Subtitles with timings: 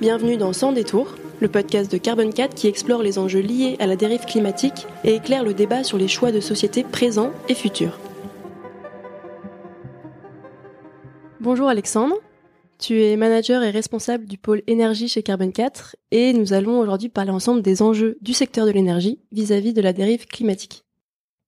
[0.00, 3.86] Bienvenue dans Sans détour, le podcast de Carbon 4 qui explore les enjeux liés à
[3.86, 8.00] la dérive climatique et éclaire le débat sur les choix de société présents et futurs.
[11.38, 12.16] Bonjour Alexandre,
[12.78, 17.08] tu es manager et responsable du pôle énergie chez Carbon 4 et nous allons aujourd'hui
[17.10, 20.84] parler ensemble des enjeux du secteur de l'énergie vis-à-vis de la dérive climatique.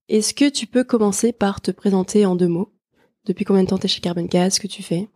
[0.08, 2.72] Est-ce que tu peux commencer par te présenter en deux mots?
[3.26, 5.08] Depuis combien de temps tu es chez Carbon 4 Ce que tu fais?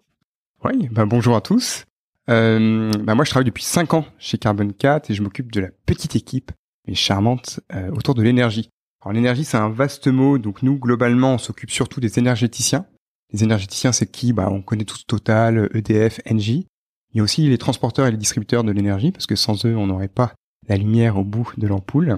[0.65, 1.85] Oui, bah bonjour à tous.
[2.31, 5.61] Euh, bah moi, je travaille depuis 5 ans chez Carbon 4 et je m'occupe de
[5.61, 6.53] la petite équipe,
[6.89, 8.71] mais charmante, euh, autour de l'énergie.
[9.03, 12.87] Alors l'énergie, c'est un vaste mot, donc nous, globalement, on s'occupe surtout des énergéticiens.
[13.35, 14.33] Les énergéticiens, c'est qui?
[14.33, 16.67] Bah, On connaît tous Total, EDF, Engie.
[17.13, 19.77] Il y a aussi les transporteurs et les distributeurs de l'énergie, parce que sans eux,
[19.77, 20.33] on n'aurait pas
[20.67, 22.17] la lumière au bout de l'ampoule.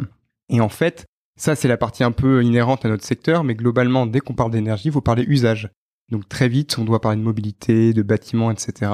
[0.50, 1.04] Et en fait,
[1.36, 4.52] ça, c'est la partie un peu inhérente à notre secteur, mais globalement, dès qu'on parle
[4.52, 5.68] d'énergie, il faut parler usage.
[6.10, 8.92] Donc très vite, on doit parler de mobilité, de bâtiments, etc.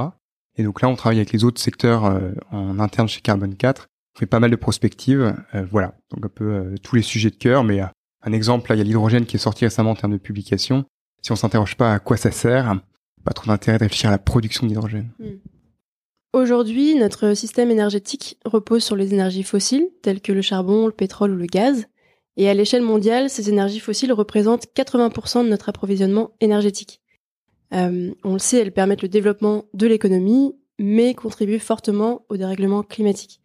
[0.56, 3.86] Et donc là, on travaille avec les autres secteurs euh, en interne chez Carbon 4.
[4.14, 5.34] On fait pas mal de prospectives.
[5.54, 7.64] Euh, voilà, donc un peu euh, tous les sujets de cœur.
[7.64, 7.80] Mais
[8.22, 10.84] un exemple, là, il y a l'hydrogène qui est sorti récemment en termes de publication.
[11.22, 12.80] Si on s'interroge pas à quoi ça sert,
[13.24, 15.10] pas trop d'intérêt de réfléchir à la production d'hydrogène.
[15.18, 15.38] Hmm.
[16.32, 21.32] Aujourd'hui, notre système énergétique repose sur les énergies fossiles, telles que le charbon, le pétrole
[21.32, 21.86] ou le gaz.
[22.38, 27.01] Et à l'échelle mondiale, ces énergies fossiles représentent 80% de notre approvisionnement énergétique.
[27.72, 32.82] Euh, on le sait, elles permettent le développement de l'économie, mais contribuent fortement au dérèglement
[32.82, 33.40] climatique.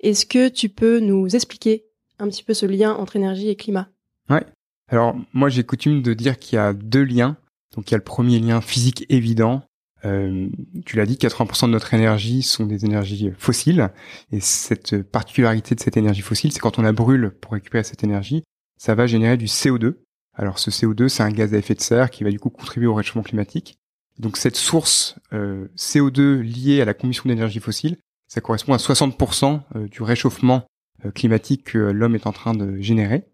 [0.00, 1.84] Est-ce que tu peux nous expliquer
[2.18, 3.88] un petit peu ce lien entre énergie et climat?
[4.28, 4.44] Ouais.
[4.88, 7.36] Alors moi j'ai coutume de dire qu'il y a deux liens.
[7.74, 9.62] Donc il y a le premier lien physique évident.
[10.04, 10.48] Euh,
[10.84, 13.90] tu l'as dit, 80% de notre énergie sont des énergies fossiles.
[14.30, 18.04] Et cette particularité de cette énergie fossile, c'est quand on la brûle pour récupérer cette
[18.04, 18.44] énergie,
[18.76, 19.94] ça va générer du CO2.
[20.34, 22.86] Alors ce CO2, c'est un gaz à effet de serre qui va du coup contribuer
[22.86, 23.78] au réchauffement climatique.
[24.18, 27.96] Donc cette source euh, CO2 liée à la combustion d'énergie fossile,
[28.26, 30.64] ça correspond à 60% euh, du réchauffement
[31.04, 33.24] euh, climatique que l'homme est en train de générer.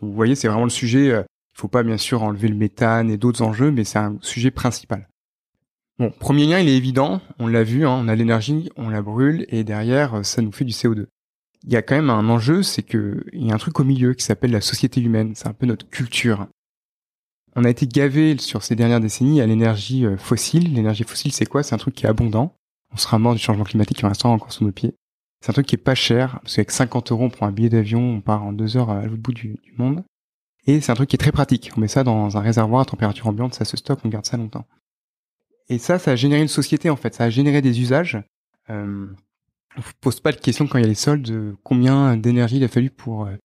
[0.00, 1.08] vous voyez, c'est vraiment le sujet.
[1.08, 4.50] Il faut pas bien sûr enlever le méthane et d'autres enjeux, mais c'est un sujet
[4.50, 5.08] principal.
[5.98, 7.20] Bon, premier lien, il est évident.
[7.38, 10.64] On l'a vu, hein, on a l'énergie, on la brûle et derrière, ça nous fait
[10.64, 11.06] du CO2
[11.64, 13.84] il y a quand même un enjeu, c'est que il y a un truc au
[13.84, 15.34] milieu qui s'appelle la société humaine.
[15.34, 16.46] C'est un peu notre culture.
[17.56, 20.72] On a été gavé sur ces dernières décennies à l'énergie euh, fossile.
[20.72, 21.62] L'énergie fossile, c'est quoi?
[21.62, 22.54] C'est un truc qui est abondant.
[22.92, 24.94] On sera mort du changement climatique en restant encore sous nos pieds.
[25.40, 27.70] C'est un truc qui est pas cher, parce qu'avec 50 euros, on prend un billet
[27.70, 30.04] d'avion, on part en deux heures à l'autre bout du, monde.
[30.66, 31.70] Et c'est un truc qui est très pratique.
[31.76, 34.36] On met ça dans un réservoir à température ambiante, ça se stocke, on garde ça
[34.36, 34.66] longtemps.
[35.70, 37.14] Et ça, ça a généré une société en fait.
[37.14, 38.22] Ça a généré des usages.
[38.68, 39.06] Euh,
[39.76, 42.64] on se pose pas de question quand il y a les soldes, combien d'énergie il
[42.64, 43.36] a fallu pour euh,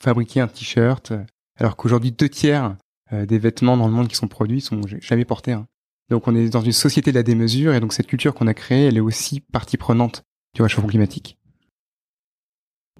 [0.00, 1.12] fabriquer un t-shirt,
[1.58, 2.76] alors qu'aujourd'hui deux tiers
[3.12, 5.52] euh, des vêtements dans le monde qui sont produits sont jamais portés.
[5.52, 5.66] Hein.
[6.10, 8.54] Donc on est dans une société de la démesure et donc cette culture qu'on a
[8.54, 10.22] créée, elle est aussi partie prenante
[10.54, 11.38] du réchauffement climatique.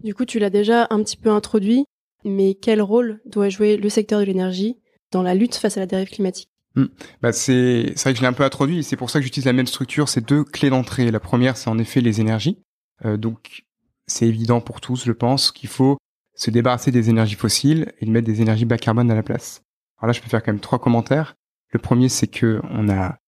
[0.05, 1.87] Du coup, tu l'as déjà un petit peu introduit,
[2.25, 4.77] mais quel rôle doit jouer le secteur de l'énergie
[5.11, 6.51] dans la lutte face à la dérive climatique?
[6.75, 6.87] Hmm.
[7.23, 8.85] Bah c'est vrai que je l'ai un peu introduit.
[8.85, 10.09] C'est pour ça que j'utilise la même structure.
[10.09, 11.11] C'est deux clés d'entrée.
[11.11, 12.59] La première, c'est en effet les énergies.
[13.05, 13.65] Euh, donc
[14.07, 15.99] c'est évident pour tous, je pense, qu'il faut
[16.35, 19.63] se débarrasser des énergies fossiles et mettre des énergies bas carbone à la place.
[19.99, 21.35] Alors là, je peux faire quand même trois commentaires.
[21.71, 23.19] Le premier, c'est que on a,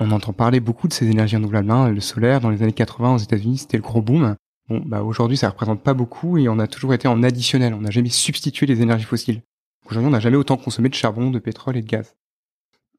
[0.00, 1.70] on entend parler beaucoup de ces énergies renouvelables.
[1.70, 1.90] Hein.
[1.90, 4.36] Le solaire, dans les années 80 aux États-Unis, c'était le gros boom.
[4.68, 7.72] Bon, bah aujourd'hui, ça représente pas beaucoup et on a toujours été en additionnel.
[7.72, 9.42] On n'a jamais substitué les énergies fossiles.
[9.86, 12.14] Aujourd'hui, on n'a jamais autant consommé de charbon, de pétrole et de gaz.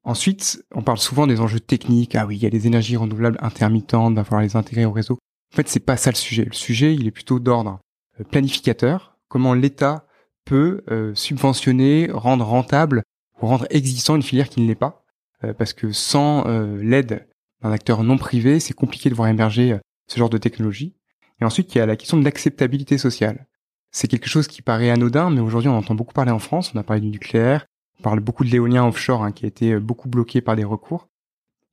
[0.03, 2.15] Ensuite, on parle souvent des enjeux techniques.
[2.15, 4.91] Ah oui, il y a les énergies renouvelables intermittentes, il va falloir les intégrer au
[4.91, 5.19] réseau.
[5.51, 6.45] En fait, c'est pas ça le sujet.
[6.45, 7.79] Le sujet, il est plutôt d'ordre
[8.19, 9.17] euh, planificateur.
[9.27, 10.05] Comment l'État
[10.45, 13.03] peut euh, subventionner, rendre rentable
[13.41, 15.03] ou rendre existant une filière qui ne l'est pas.
[15.43, 16.43] Euh, parce que sans
[16.77, 17.27] l'aide
[17.61, 19.77] d'un acteur non privé, c'est compliqué de voir émerger
[20.07, 20.95] ce genre de technologie.
[21.41, 23.47] Et ensuite, il y a la question de l'acceptabilité sociale.
[23.91, 26.71] C'est quelque chose qui paraît anodin, mais aujourd'hui, on entend beaucoup parler en France.
[26.75, 27.65] On a parlé du nucléaire,
[27.99, 31.07] on parle beaucoup de l'éolien offshore hein, qui a été beaucoup bloqué par des recours.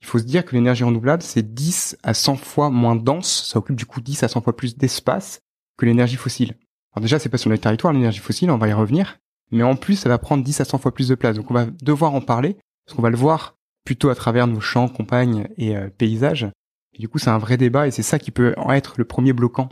[0.01, 3.59] Il faut se dire que l'énergie renouvelable, c'est 10 à 100 fois moins dense, ça
[3.59, 5.41] occupe du coup 10 à 100 fois plus d'espace
[5.77, 6.57] que l'énergie fossile.
[6.93, 9.19] Alors déjà, c'est pas sur le territoire l'énergie fossile, on va y revenir,
[9.51, 11.37] mais en plus, ça va prendre 10 à 100 fois plus de place.
[11.37, 14.61] Donc on va devoir en parler, parce qu'on va le voir plutôt à travers nos
[14.61, 16.49] champs, campagnes et euh, paysages.
[16.95, 19.33] Et du coup, c'est un vrai débat et c'est ça qui peut être le premier
[19.33, 19.69] bloquant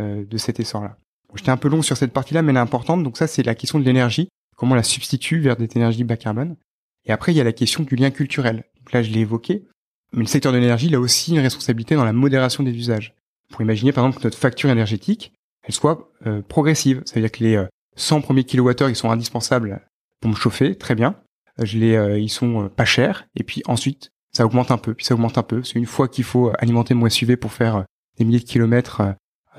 [0.00, 0.98] euh, de cet essor-là.
[1.34, 3.02] J'étais un peu long sur cette partie-là, mais elle est importante.
[3.02, 6.16] Donc ça, c'est la question de l'énergie comment on la substitue vers des énergies bas
[6.16, 6.56] carbone.
[7.04, 8.64] Et après, il y a la question du lien culturel.
[8.92, 9.64] Là, je l'ai évoqué.
[10.12, 13.14] Mais le secteur de l'énergie, il a aussi une responsabilité dans la modération des usages.
[13.50, 17.02] Pour imaginer, par exemple, que notre facture énergétique, elle soit euh, progressive.
[17.04, 17.64] C'est-à-dire que les
[17.96, 19.80] 100 euh, premiers kilowattheures, ils sont indispensables
[20.20, 21.16] pour me chauffer, très bien.
[21.60, 23.26] Euh, je les, ils sont pas chers.
[23.36, 25.62] Et puis ensuite, ça augmente un peu, puis ça augmente un peu.
[25.62, 27.84] C'est une fois qu'il faut alimenter mon SUV pour faire
[28.18, 29.02] des milliers de kilomètres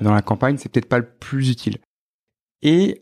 [0.00, 1.78] dans la campagne, c'est peut-être pas le plus utile.
[2.62, 3.00] Et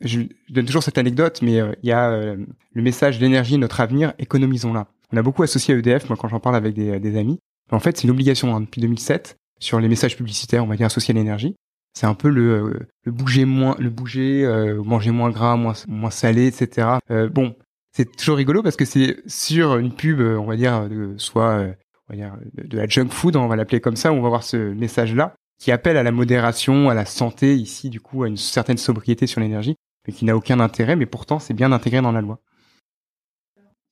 [0.00, 4.86] je, donne toujours cette anecdote, mais il y a le message l'énergie, notre avenir, économisons-la.
[5.12, 7.38] On a beaucoup associé EDF, moi quand j'en parle avec des, des amis.
[7.70, 10.86] En fait, c'est une obligation hein, depuis 2007 sur les messages publicitaires, on va dire
[10.86, 11.54] associés à l'énergie.
[11.94, 16.10] C'est un peu le, le bouger moins, le bouger, euh, manger moins gras, moins moins
[16.10, 16.98] salé, etc.
[17.10, 17.56] Euh, bon,
[17.92, 21.72] c'est toujours rigolo parce que c'est sur une pub, on va dire, de, soit euh,
[22.08, 24.44] on va dire de, la junk food, on va l'appeler comme ça, on va voir
[24.44, 28.36] ce message-là qui appelle à la modération, à la santé ici, du coup, à une
[28.36, 29.74] certaine sobriété sur l'énergie,
[30.06, 32.38] mais qui n'a aucun intérêt, mais pourtant c'est bien intégré dans la loi.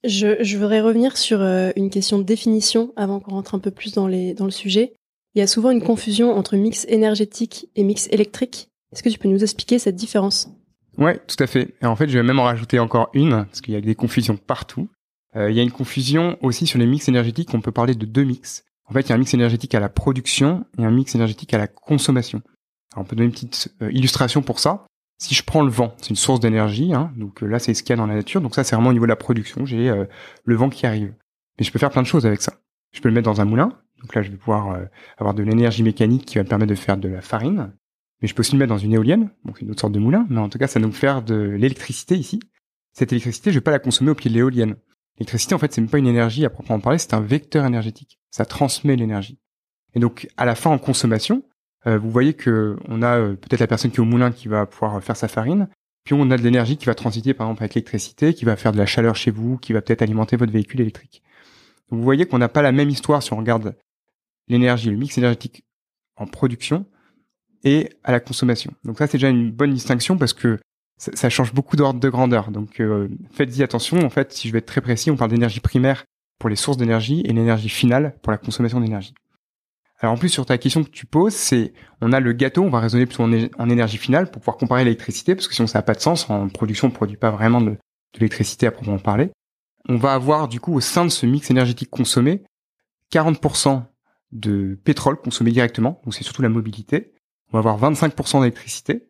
[0.06, 3.92] Je, je voudrais revenir sur une question de définition avant qu'on rentre un peu plus
[3.92, 4.92] dans, les, dans le sujet.
[5.34, 8.68] Il y a souvent une confusion entre mix énergétique et mix électrique.
[8.92, 10.48] Est-ce que tu peux nous expliquer cette différence?
[10.96, 11.74] Ouais, tout à fait.
[11.82, 13.94] Et en fait, je vais même en rajouter encore une, parce qu'il y a des
[13.94, 14.88] confusions partout.
[15.34, 17.52] Euh, il y a une confusion aussi sur les mix énergétiques.
[17.52, 18.64] On peut parler de deux mix.
[18.88, 21.52] En fait, il y a un mix énergétique à la production et un mix énergétique
[21.52, 22.40] à la consommation.
[22.94, 24.86] Alors, on peut donner une petite euh, illustration pour ça.
[25.18, 26.92] Si je prends le vent, c'est une source d'énergie.
[26.92, 28.40] Hein, donc euh, là, c'est ce qu'il y a dans la nature.
[28.40, 29.64] Donc ça, c'est vraiment au niveau de la production.
[29.64, 29.92] J'ai
[30.44, 31.14] le vent qui arrive.
[31.58, 32.54] Mais je peux faire plein de choses avec ça.
[32.92, 33.72] Je peux le mettre dans un moulin.
[34.02, 34.84] Donc là, je vais pouvoir euh,
[35.18, 37.72] avoir de l'énergie mécanique qui va me permettre de faire de la farine.
[38.20, 40.26] Mais je peux aussi le mettre dans une éolienne, donc une autre sorte de moulin.
[40.30, 42.40] Mais en tout cas, ça va nous faire de l'électricité ici.
[42.92, 44.76] Cette électricité, je vais pas la consommer au pied de l'éolienne.
[45.18, 48.18] L'électricité, en fait, c'est même pas une énergie à proprement parler, c'est un vecteur énergétique.
[48.30, 49.38] Ça transmet l'énergie.
[49.94, 51.42] Et donc, à la fin, en consommation, euh,
[51.86, 54.66] vous voyez que on a euh, peut-être la personne qui est au moulin qui va
[54.66, 55.68] pouvoir faire sa farine,
[56.04, 58.72] puis on a de l'énergie qui va transiter, par exemple, avec l'électricité, qui va faire
[58.72, 61.22] de la chaleur chez vous, qui va peut-être alimenter votre véhicule électrique.
[61.90, 63.76] Vous voyez qu'on n'a pas la même histoire si on regarde
[64.48, 65.64] l'énergie, le mix énergétique
[66.16, 66.86] en production
[67.64, 68.72] et à la consommation.
[68.84, 70.58] Donc ça, c'est déjà une bonne distinction parce que
[70.98, 72.50] ça, change beaucoup d'ordre de grandeur.
[72.50, 73.98] Donc euh, faites-y attention.
[74.04, 76.04] En fait, si je vais être très précis, on parle d'énergie primaire
[76.38, 79.14] pour les sources d'énergie et l'énergie finale pour la consommation d'énergie.
[79.98, 82.70] Alors en plus sur ta question que tu poses, c'est on a le gâteau, on
[82.70, 85.82] va raisonner plutôt en, énergie finale pour pouvoir comparer l'électricité parce que sinon ça n'a
[85.82, 86.28] pas de sens.
[86.28, 87.76] En production, on ne produit pas vraiment de,
[88.14, 89.30] l'électricité à proprement parler.
[89.88, 92.42] On va avoir du coup au sein de ce mix énergétique consommé
[93.12, 93.84] 40%
[94.32, 97.12] de pétrole consommé directement, donc c'est surtout la mobilité.
[97.52, 99.08] On va avoir 25% d'électricité.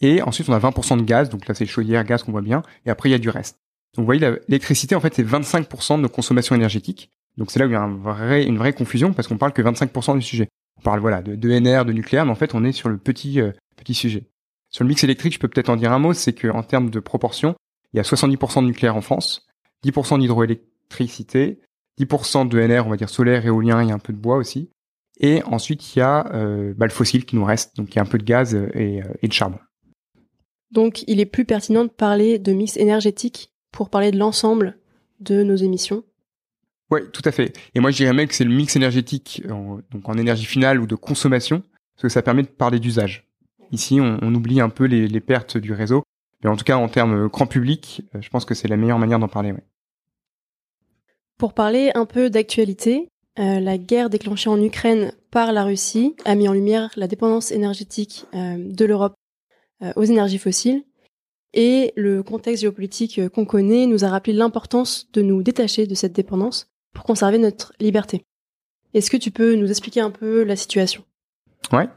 [0.00, 2.62] Et ensuite, on a 20% de gaz, donc là c'est chaudière, gaz qu'on voit bien.
[2.84, 3.60] Et après, il y a du reste.
[3.94, 7.10] Donc vous voyez, l'électricité, en fait, c'est 25% de nos consommations énergétiques.
[7.36, 10.16] Donc c'est là où il y a une vraie confusion, parce qu'on parle que 25%
[10.16, 10.48] du sujet.
[10.78, 13.40] On parle voilà de, NR, de nucléaire, mais en fait, on est sur le petit,
[13.40, 14.28] euh, petit sujet.
[14.70, 17.00] Sur le mix électrique, je peux peut-être en dire un mot, c'est qu'en termes de
[17.00, 17.54] proportion,
[17.92, 19.46] il y a 70% de nucléaire en France,
[19.84, 21.60] 10% d'hydroélectricité,
[22.00, 24.70] 10% de NR, on va dire solaire, éolien, a un peu de bois aussi.
[25.20, 27.98] Et ensuite, il y a euh, bah, le fossile qui nous reste, donc il y
[28.00, 29.58] a un peu de gaz et, euh, et de charbon.
[30.72, 34.76] Donc, il est plus pertinent de parler de mix énergétique pour parler de l'ensemble
[35.20, 36.02] de nos émissions.
[36.94, 37.58] Oui, tout à fait.
[37.74, 40.78] Et moi, je dirais même que c'est le mix énergétique, en, donc en énergie finale
[40.78, 41.60] ou de consommation,
[41.96, 43.26] parce que ça permet de parler d'usage.
[43.72, 46.04] Ici, on, oublie un peu les, pertes du réseau,
[46.42, 49.00] mais en tout cas, en termes grand public, euh, je pense que c'est la meilleure
[49.00, 49.54] manière d'en parler.
[51.36, 53.08] Pour parler un peu d'actualité,
[53.40, 57.50] euh, la guerre déclenchée en Ukraine par la Russie a mis en lumière la dépendance
[57.50, 59.14] énergétique euh, de l'Europe
[59.96, 60.84] aux énergies fossiles.
[61.52, 66.12] Et le contexte géopolitique qu'on connaît nous a rappelé l'importance de nous détacher de cette
[66.12, 68.24] dépendance pour conserver notre liberté.
[68.94, 71.04] Est-ce que tu peux nous expliquer un peu la situation?
[71.72, 71.88] Ouais,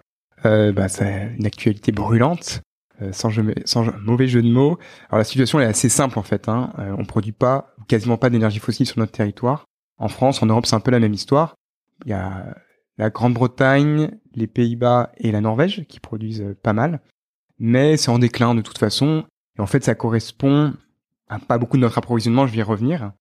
[0.44, 2.62] bah, c'est une actualité brûlante.
[3.02, 3.30] Euh, sans,
[3.66, 4.80] sans, mauvais jeu de mots.
[5.10, 6.50] Alors la situation est assez simple en fait.
[6.50, 6.74] Hein.
[6.80, 9.66] Euh, on produit pas quasiment pas d'énergie fossile sur notre territoire.
[10.00, 11.56] En France, en Europe, c'est un peu la même histoire.
[12.06, 12.56] Il y a
[12.98, 17.02] la Grande-Bretagne, les Pays-Bas et la Norvège qui produisent euh, pas mal,
[17.60, 19.26] mais c'est en déclin de toute façon.
[19.60, 20.74] Et en fait, ça correspond
[21.30, 22.48] à pas beaucoup de notre approvisionnement.
[22.48, 23.12] Je vais y revenir.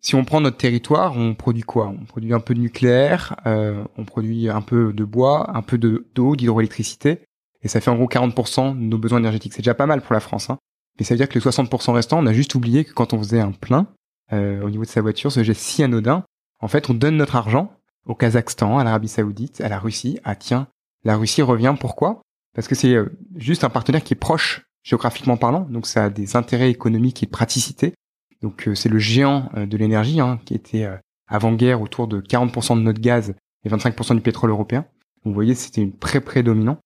[0.00, 1.88] Si on prend notre territoire, on produit quoi?
[1.88, 5.76] On produit un peu de nucléaire, euh, on produit un peu de bois, un peu
[5.76, 7.20] d'eau, d'hydroélectricité,
[7.62, 9.52] et ça fait en gros 40% de nos besoins énergétiques.
[9.52, 10.58] C'est déjà pas mal pour la France, hein.
[10.98, 13.18] mais ça veut dire que les 60% restants, on a juste oublié que quand on
[13.18, 13.88] faisait un plein
[14.32, 16.24] euh, au niveau de sa voiture, ce geste si anodin,
[16.60, 17.72] en fait, on donne notre argent
[18.06, 20.18] au Kazakhstan, à l'Arabie Saoudite, à la Russie.
[20.24, 20.68] Ah tiens,
[21.04, 21.74] la Russie revient.
[21.78, 22.22] Pourquoi?
[22.54, 26.10] Parce que c'est euh, juste un partenaire qui est proche géographiquement parlant, donc ça a
[26.10, 27.94] des intérêts économiques et de.
[28.42, 30.88] Donc euh, c'est le géant de l'énergie hein, qui était
[31.26, 34.84] avant-guerre autour de 40% de notre gaz et 25% du pétrole européen.
[35.24, 36.78] Vous voyez, c'était une très prédominant.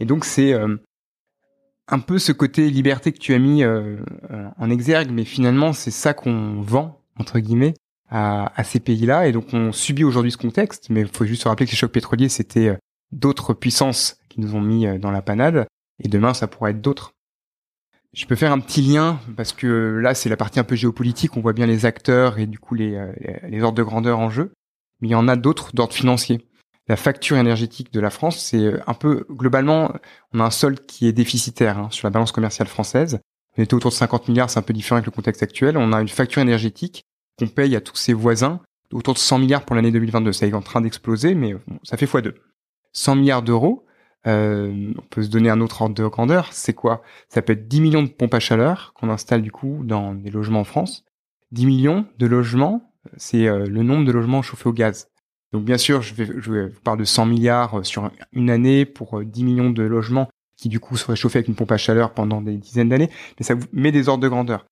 [0.00, 0.76] Et donc c'est euh,
[1.88, 3.98] un peu ce côté liberté que tu as mis euh,
[4.30, 7.74] euh, en exergue, mais finalement c'est ça qu'on vend entre guillemets
[8.08, 10.90] à, à ces pays-là, et donc on subit aujourd'hui ce contexte.
[10.90, 12.76] Mais il faut juste se rappeler que les chocs pétroliers c'était
[13.12, 15.66] d'autres puissances qui nous ont mis dans la panade,
[16.02, 17.13] et demain ça pourrait être d'autres.
[18.14, 21.36] Je peux faire un petit lien parce que là c'est la partie un peu géopolitique,
[21.36, 22.96] on voit bien les acteurs et du coup les,
[23.48, 24.52] les ordres de grandeur en jeu,
[25.00, 26.46] mais il y en a d'autres d'ordre financier.
[26.86, 29.92] La facture énergétique de la France, c'est un peu globalement,
[30.32, 33.20] on a un solde qui est déficitaire hein, sur la balance commerciale française.
[33.56, 35.78] On était autour de 50 milliards, c'est un peu différent avec le contexte actuel.
[35.78, 37.04] On a une facture énergétique
[37.38, 38.60] qu'on paye à tous ses voisins
[38.92, 40.32] autour de 100 milliards pour l'année 2022.
[40.32, 42.34] Ça est en train d'exploser, mais ça fait x2.
[42.92, 43.86] 100 milliards d'euros,
[44.26, 47.02] euh, on peut se donner un autre ordre de grandeur, c'est quoi?
[47.28, 50.30] Ça peut être 10 millions de pompes à chaleur qu'on installe du coup dans des
[50.30, 51.04] logements en France.
[51.52, 55.08] 10 millions de logements, c'est euh, le nombre de logements chauffés au gaz.
[55.52, 58.86] Donc bien sûr, je, vais, je vous parle de 100 milliards euh, sur une année
[58.86, 62.14] pour 10 millions de logements qui du coup seraient chauffés avec une pompe à chaleur
[62.14, 64.66] pendant des dizaines d'années, mais ça vous met des ordres de grandeur.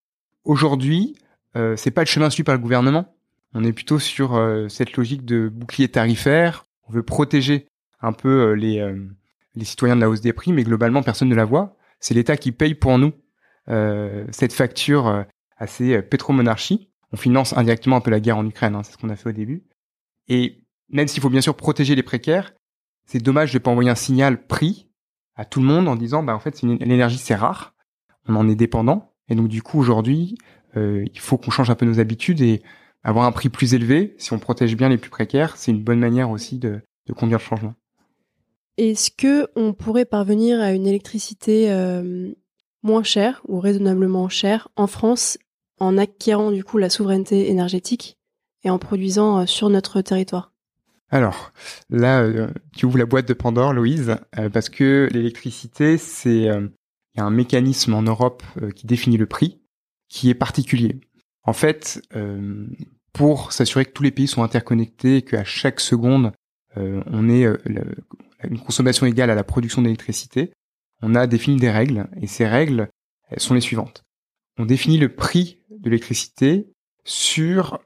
[0.44, 1.16] Aujourd'hui,
[1.56, 3.14] euh, c'est pas le chemin suivi par le gouvernement.
[3.54, 4.40] On est plutôt sur
[4.70, 6.64] cette logique de bouclier tarifaire.
[6.88, 7.66] On veut protéger
[8.00, 8.80] un peu les
[9.54, 11.76] les citoyens de la hausse des prix, mais globalement, personne ne la voit.
[12.00, 13.12] C'est l'État qui paye pour nous
[13.68, 15.22] euh, cette facture euh,
[15.56, 16.90] assez euh, pétromonarchie.
[17.12, 19.28] On finance indirectement un peu la guerre en Ukraine, hein, c'est ce qu'on a fait
[19.28, 19.64] au début.
[20.28, 22.52] Et même s'il faut bien sûr protéger les précaires,
[23.06, 24.88] c'est dommage de pas envoyer un signal prix
[25.34, 27.74] à tout le monde en disant, bah en fait, l'énergie c'est rare,
[28.28, 30.36] on en est dépendant, et donc du coup aujourd'hui,
[30.76, 32.62] euh, il faut qu'on change un peu nos habitudes et
[33.02, 34.14] avoir un prix plus élevé.
[34.18, 37.38] Si on protège bien les plus précaires, c'est une bonne manière aussi de, de conduire
[37.38, 37.74] le changement.
[38.78, 42.32] Est-ce que on pourrait parvenir à une électricité euh,
[42.82, 45.38] moins chère ou raisonnablement chère en France
[45.78, 48.16] en acquérant du coup la souveraineté énergétique
[48.64, 50.52] et en produisant euh, sur notre territoire?
[51.10, 51.52] Alors
[51.90, 54.16] là, euh, tu ouvres la boîte de Pandore, Louise,
[54.54, 56.48] parce que l'électricité, c'est
[57.18, 58.42] un mécanisme en Europe
[58.74, 59.60] qui définit le prix,
[60.08, 60.98] qui est particulier.
[61.42, 62.00] En fait,
[63.12, 66.32] pour s'assurer que tous les pays sont interconnectés et qu'à chaque seconde
[66.76, 67.46] on est
[68.48, 70.52] une consommation égale à la production d'électricité,
[71.02, 72.88] on a défini des règles, et ces règles
[73.28, 74.04] elles sont les suivantes.
[74.58, 76.68] On définit le prix de l'électricité
[77.04, 77.80] sur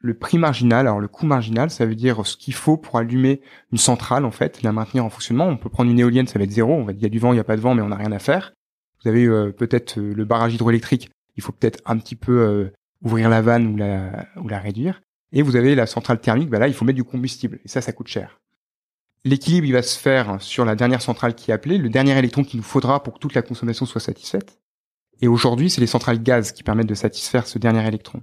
[0.00, 0.86] le prix marginal.
[0.86, 3.40] Alors le coût marginal, ça veut dire ce qu'il faut pour allumer
[3.72, 5.46] une centrale, en fait, la maintenir en fonctionnement.
[5.46, 6.74] On peut prendre une éolienne, ça va être zéro.
[6.74, 7.82] On va dire il y a du vent, il n'y a pas de vent, mais
[7.82, 8.52] on n'a rien à faire.
[9.02, 11.10] Vous avez euh, peut-être euh, le barrage hydroélectrique.
[11.36, 12.72] Il faut peut-être un petit peu euh,
[13.02, 15.02] ouvrir la vanne ou la, ou la réduire.
[15.32, 17.60] Et vous avez la centrale thermique, bah là, il faut mettre du combustible.
[17.64, 18.40] Et ça, ça coûte cher.
[19.24, 22.44] L'équilibre, il va se faire sur la dernière centrale qui est appelée, le dernier électron
[22.44, 24.60] qu'il nous faudra pour que toute la consommation soit satisfaite.
[25.20, 28.22] Et aujourd'hui, c'est les centrales gaz qui permettent de satisfaire ce dernier électron.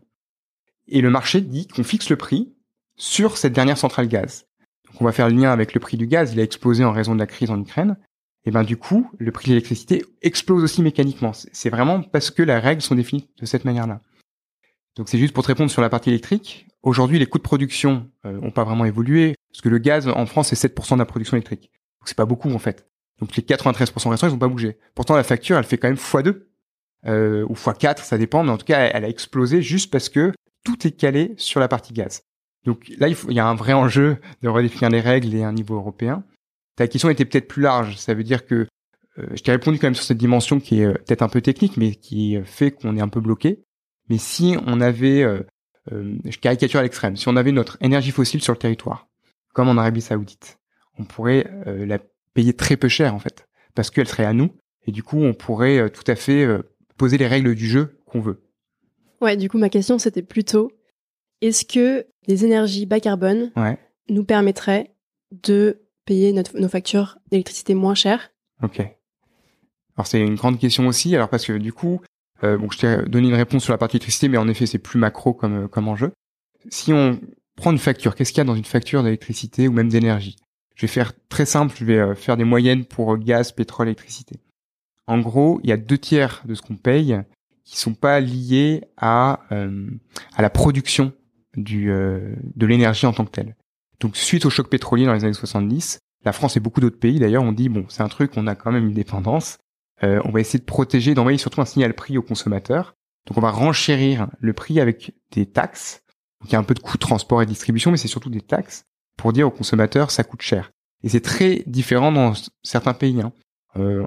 [0.88, 2.54] Et le marché dit qu'on fixe le prix
[2.96, 4.46] sur cette dernière centrale gaz.
[4.86, 6.92] Donc on va faire le lien avec le prix du gaz, il a explosé en
[6.92, 7.98] raison de la crise en Ukraine.
[8.46, 11.32] Et ben du coup, le prix de l'électricité explose aussi mécaniquement.
[11.34, 14.02] C'est vraiment parce que les règles sont définies de cette manière-là.
[14.96, 16.68] Donc c'est juste pour te répondre sur la partie électrique.
[16.84, 20.26] Aujourd'hui, les coûts de production n'ont euh, pas vraiment évolué, parce que le gaz en
[20.26, 21.72] France c'est 7% de la production électrique.
[22.00, 22.90] Donc c'est pas beaucoup en fait.
[23.22, 24.78] Donc les 93% restants, ils ont pas bougé.
[24.96, 26.42] Pourtant la facture, elle fait quand même x2
[27.06, 30.34] euh, ou x4, ça dépend, mais en tout cas, elle, a explosé juste parce que
[30.66, 32.24] tout est calé sur la partie gaz.
[32.66, 35.76] Donc là, il, y a un vrai enjeu de redéfinir les règles et un niveau
[35.76, 36.26] européen.
[36.76, 37.96] Ta question était peut-être plus large.
[37.96, 38.68] Ça veut dire que
[39.18, 41.40] euh, je t'ai répondu quand même sur cette dimension qui est euh, peut-être un peu
[41.40, 43.64] technique, mais qui fait qu'on est un peu bloqué.
[44.10, 45.26] Mais si on avait,
[45.92, 49.08] je caricature à l'extrême, si on avait notre énergie fossile sur le territoire,
[49.56, 50.60] comme en Arabie Saoudite,
[51.00, 51.98] on pourrait euh, la
[52.36, 54.52] payer très peu cher en fait, parce qu'elle serait à nous,
[54.86, 56.48] et du coup on pourrait tout à fait
[56.98, 58.44] poser les règles du jeu qu'on veut.
[59.22, 60.72] Ouais, du coup ma question c'était plutôt,
[61.42, 63.52] est-ce que les énergies bas carbone
[64.10, 64.94] nous permettraient
[65.32, 68.32] de payer nos factures d'électricité moins chères
[68.62, 68.80] Ok.
[69.98, 72.02] Alors c'est une grande question aussi, alors parce que du coup,
[72.44, 74.78] euh, bon, je t'ai donné une réponse sur la partie électricité, mais en effet, c'est
[74.78, 76.12] plus macro comme, comme enjeu.
[76.70, 77.20] Si on
[77.56, 80.38] prend une facture, qu'est-ce qu'il y a dans une facture d'électricité ou même d'énergie?
[80.76, 84.40] Je vais faire très simple, je vais euh, faire des moyennes pour gaz, pétrole, électricité.
[85.08, 87.22] En gros, il y a deux tiers de ce qu'on paye
[87.64, 89.90] qui sont pas liés à euh,
[90.36, 91.14] à la production
[91.56, 93.56] du euh, de l'énergie en tant que telle.
[94.00, 97.20] Donc suite au choc pétrolier dans les années 70, la France et beaucoup d'autres pays
[97.20, 99.58] d'ailleurs ont dit bon, c'est un truc on a quand même une dépendance,
[100.04, 102.94] euh, on va essayer de protéger, d'envoyer surtout un signal prix aux consommateurs.
[103.28, 106.04] Donc on va renchérir le prix avec des taxes.
[106.46, 108.30] Donc il y a un peu de coût de transport et distribution, mais c'est surtout
[108.30, 108.86] des taxes
[109.18, 110.70] pour dire aux consommateurs ça coûte cher.
[111.02, 113.20] Et c'est très différent dans certains pays.
[113.20, 113.34] Hein.
[113.78, 114.06] Euh.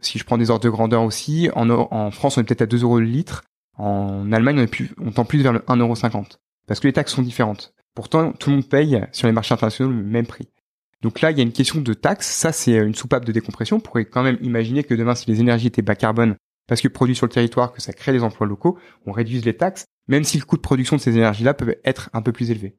[0.00, 2.82] Si je prends des ordres de grandeur aussi, en, France on est peut-être à 2
[2.82, 3.44] euros le litre.
[3.78, 6.24] En Allemagne on, est plus, on tend plus vers le 1,50 euro.
[6.66, 7.72] Parce que les taxes sont différentes.
[7.94, 10.48] Pourtant, tout le monde paye sur les marchés internationaux le même prix.
[11.02, 12.26] Donc là, il y a une question de taxe.
[12.26, 13.76] Ça, c'est une soupape de décompression.
[13.76, 16.34] On pourrait quand même imaginer que demain, si les énergies étaient bas carbone,
[16.66, 19.56] parce que produits sur le territoire, que ça crée des emplois locaux, on réduise les
[19.56, 22.50] taxes, même si le coût de production de ces énergies-là peut être un peu plus
[22.50, 22.76] élevé.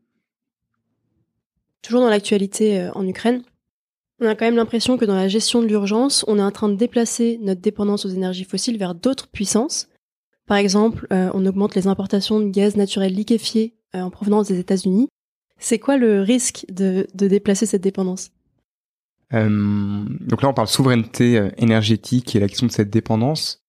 [1.81, 3.43] Toujours dans l'actualité euh, en Ukraine,
[4.21, 6.69] On a quand même l'impression que dans la gestion de l'urgence, on est en train
[6.69, 9.89] de déplacer notre dépendance aux énergies fossiles vers d'autres puissances.
[10.47, 14.59] Par exemple, euh, on augmente les importations de gaz naturel liquéfié euh, en provenance des
[14.59, 15.09] États-Unis.
[15.59, 18.31] C'est quoi le risque de, de déplacer cette dépendance?
[19.33, 23.64] Euh, Donc là, on parle souveraineté énergétique et la question de cette dépendance.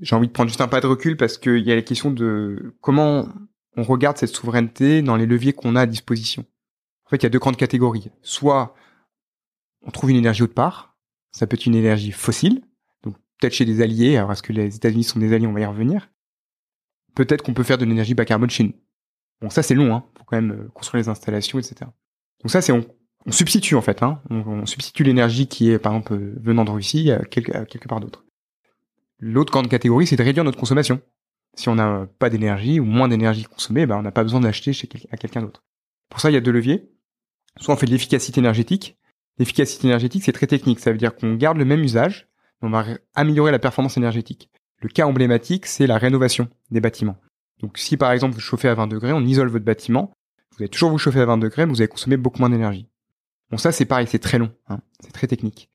[0.00, 2.10] J'ai envie de prendre juste un pas de recul parce qu'il y a la question
[2.10, 3.28] de comment
[3.76, 6.44] on regarde cette souveraineté dans les leviers qu'on a à disposition.
[7.06, 8.10] En fait, il y a deux grandes catégories.
[8.22, 8.74] Soit
[9.82, 10.96] on trouve une énergie autre part,
[11.32, 12.62] ça peut être une énergie fossile,
[13.02, 15.60] donc peut-être chez des alliés, alors est-ce que les États-Unis sont des alliés, on va
[15.60, 16.10] y revenir.
[17.14, 18.74] Peut-être qu'on peut faire de l'énergie bas carbone chez nous.
[19.40, 21.76] Bon, ça c'est long, hein, faut quand même euh, construire les installations, etc.
[22.42, 22.84] Donc ça c'est on,
[23.30, 27.10] substitue en fait, hein, on, substitue l'énergie qui est par exemple euh, venant de Russie
[27.10, 28.23] à quelque, part d'autre.
[29.26, 31.00] L'autre grande catégorie, c'est de réduire notre consommation.
[31.56, 34.74] Si on n'a pas d'énergie ou moins d'énergie consommée, ben on n'a pas besoin d'acheter
[34.74, 35.64] chez à quelqu'un d'autre.
[36.10, 36.92] Pour ça, il y a deux leviers.
[37.58, 38.98] Soit on fait de l'efficacité énergétique.
[39.38, 40.78] L'efficacité énergétique, c'est très technique.
[40.78, 42.28] Ça veut dire qu'on garde le même usage,
[42.60, 44.50] mais on va améliorer la performance énergétique.
[44.82, 47.16] Le cas emblématique, c'est la rénovation des bâtiments.
[47.62, 50.12] Donc si par exemple vous chauffez à 20 degrés, on isole votre bâtiment,
[50.50, 52.90] vous allez toujours vous chauffer à 20 degrés, mais vous allez consommer beaucoup moins d'énergie.
[53.50, 54.80] Bon ça c'est pareil, c'est très long, hein.
[55.00, 55.70] c'est très technique.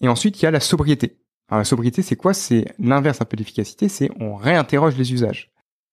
[0.00, 1.18] Et ensuite il y a la sobriété.
[1.48, 2.34] Alors la sobriété c'est quoi?
[2.34, 5.50] C'est l'inverse un peu d'efficacité, c'est on réinterroge les usages.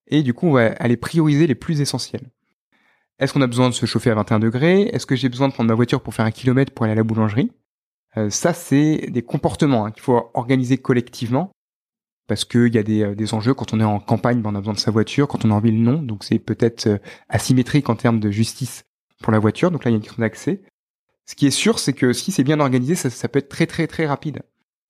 [0.08, 2.30] Et du coup on va aller prioriser les plus essentiels.
[3.18, 4.82] Est-ce qu'on a besoin de se chauffer à 21 degrés?
[4.92, 6.96] Est-ce que j'ai besoin de prendre ma voiture pour faire un kilomètre pour aller à
[6.96, 7.52] la boulangerie?
[8.18, 11.52] Euh, Ça, c'est des comportements hein, qu'il faut organiser collectivement
[12.28, 13.54] parce qu'il y a des, euh, des, enjeux.
[13.54, 15.28] Quand on est en campagne, ben, on a besoin de sa voiture.
[15.30, 16.02] Quand on est en ville, non.
[16.02, 16.98] Donc c'est peut-être euh,
[17.30, 18.84] asymétrique en termes de justice
[19.22, 19.72] pour la voiture.
[19.72, 20.62] Donc là, il y a une question d'accès.
[21.26, 23.66] Ce qui est sûr, c'est que si c'est bien organisé, ça, ça, peut être très
[23.66, 24.42] très très rapide.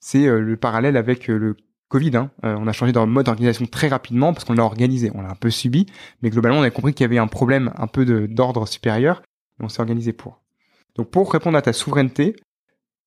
[0.07, 1.57] C'est le parallèle avec le
[1.89, 2.15] Covid.
[2.15, 2.29] Hein.
[2.43, 5.09] Euh, on a changé dans le mode d'organisation très rapidement parce qu'on l'a organisé.
[5.15, 5.87] On l'a un peu subi,
[6.21, 9.23] mais globalement, on a compris qu'il y avait un problème un peu d'ordre supérieur
[9.59, 10.43] et on s'est organisé pour.
[10.93, 12.35] Donc pour répondre à ta souveraineté,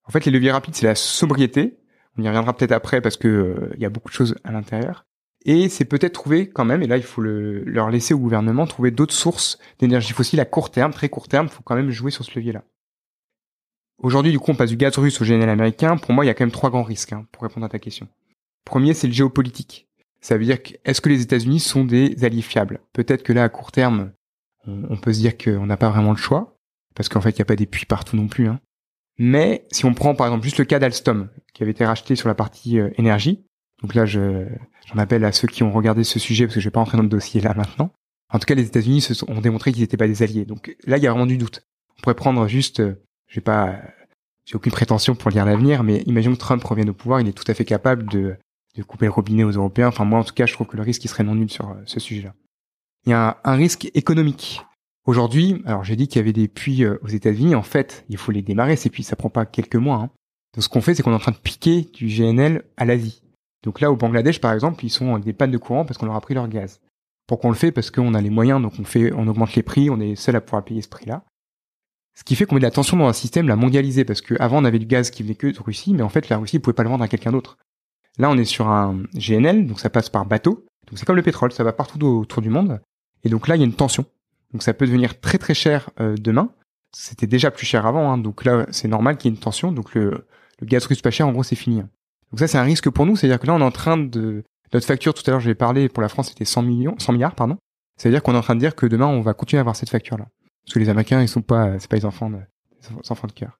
[0.07, 1.79] en fait, les leviers rapides, c'est la sobriété.
[2.17, 4.51] On y reviendra peut-être après parce que euh, il y a beaucoup de choses à
[4.51, 5.05] l'intérieur.
[5.45, 8.67] Et c'est peut-être trouver quand même, et là il faut le, leur laisser au gouvernement,
[8.67, 11.91] trouver d'autres sources d'énergie fossile à court terme, très court terme, il faut quand même
[11.91, 12.65] jouer sur ce levier-là.
[13.99, 15.97] Aujourd'hui, du coup, on passe du gaz russe au GNL américain.
[15.97, 17.79] Pour moi, il y a quand même trois grands risques hein, pour répondre à ta
[17.79, 18.09] question.
[18.65, 19.89] Premier, c'est le géopolitique.
[20.21, 22.81] Ça veut dire que est-ce que les États-Unis sont des alliés fiables?
[22.93, 24.13] Peut-être que là, à court terme,
[24.67, 26.57] on, peut se dire qu'on n'a pas vraiment le choix,
[26.95, 28.49] parce qu'en fait, il n'y a pas des puits partout non plus.
[28.49, 28.61] Hein.
[29.19, 32.29] Mais si on prend par exemple juste le cas d'Alstom, qui avait été racheté sur
[32.29, 33.45] la partie euh, énergie,
[33.83, 34.47] donc là, je,
[34.87, 36.97] j'en appelle à ceux qui ont regardé ce sujet, parce que je vais pas entrer
[36.97, 37.93] dans le dossier là maintenant.
[38.31, 40.45] En tout cas, les États-Unis ont démontré qu'ils n'étaient pas des alliés.
[40.45, 41.63] Donc là, il y a vraiment du doute.
[41.97, 43.77] On pourrait prendre juste, euh, je vais pas,
[44.45, 47.33] j'ai aucune prétention pour lire l'avenir, mais imaginons que Trump revienne au pouvoir, il est
[47.33, 48.37] tout à fait capable de
[48.83, 49.89] couper le robinet aux Européens.
[49.89, 51.71] Enfin, moi, en tout cas, je trouve que le risque, il serait non nul sur
[51.71, 52.35] euh, ce sujet-là.
[53.07, 54.63] Il y a un, risque économique.
[55.07, 57.55] Aujourd'hui, alors j'ai dit qu'il y avait des puits euh, aux États-Unis.
[57.55, 58.77] En fait, il faut les démarrer.
[58.77, 59.97] Ces puits, ça prend pas quelques mois.
[59.97, 60.11] Hein.
[60.55, 63.23] Donc, ce qu'on fait, c'est qu'on est en train de piquer du GNL à l'Asie.
[63.65, 66.15] Donc là, au Bangladesh, par exemple, ils sont des pannes de courant parce qu'on leur
[66.15, 66.81] a pris leur gaz.
[67.27, 67.73] Pourquoi on le fait?
[67.73, 70.37] Parce qu'on a les moyens, donc on fait, on augmente les prix, on est seul
[70.37, 71.25] à pouvoir payer ce prix-là.
[72.19, 74.61] Ce qui fait qu'on met de la tension dans un système la mondialisé, parce qu'avant
[74.61, 76.61] on avait du gaz qui venait que de Russie, mais en fait la Russie ne
[76.61, 77.59] pouvait pas le vendre à quelqu'un d'autre.
[78.19, 80.67] Là, on est sur un GNL, donc ça passe par bateau.
[80.89, 82.81] Donc c'est comme le pétrole, ça va partout autour du monde.
[83.23, 84.05] Et donc là, il y a une tension.
[84.53, 86.51] Donc ça peut devenir très très cher euh, demain.
[86.93, 88.19] C'était déjà plus cher avant, hein.
[88.19, 89.71] donc là c'est normal qu'il y ait une tension.
[89.71, 90.27] Donc le,
[90.61, 91.83] le gaz russe pas cher, en gros, c'est fini.
[92.33, 94.43] Donc ça c'est un risque pour nous, c'est-à-dire que là on est en train de
[94.73, 97.13] notre facture tout à l'heure, je vais parler pour la France, c'était 100 millions, 100
[97.13, 97.57] milliards, pardon.
[97.97, 99.91] C'est-à-dire qu'on est en train de dire que demain on va continuer à avoir cette
[99.91, 100.27] facture-là,
[100.69, 103.33] parce que les Américains ils sont pas, c'est pas les enfants de, les enfants de
[103.33, 103.59] cœur.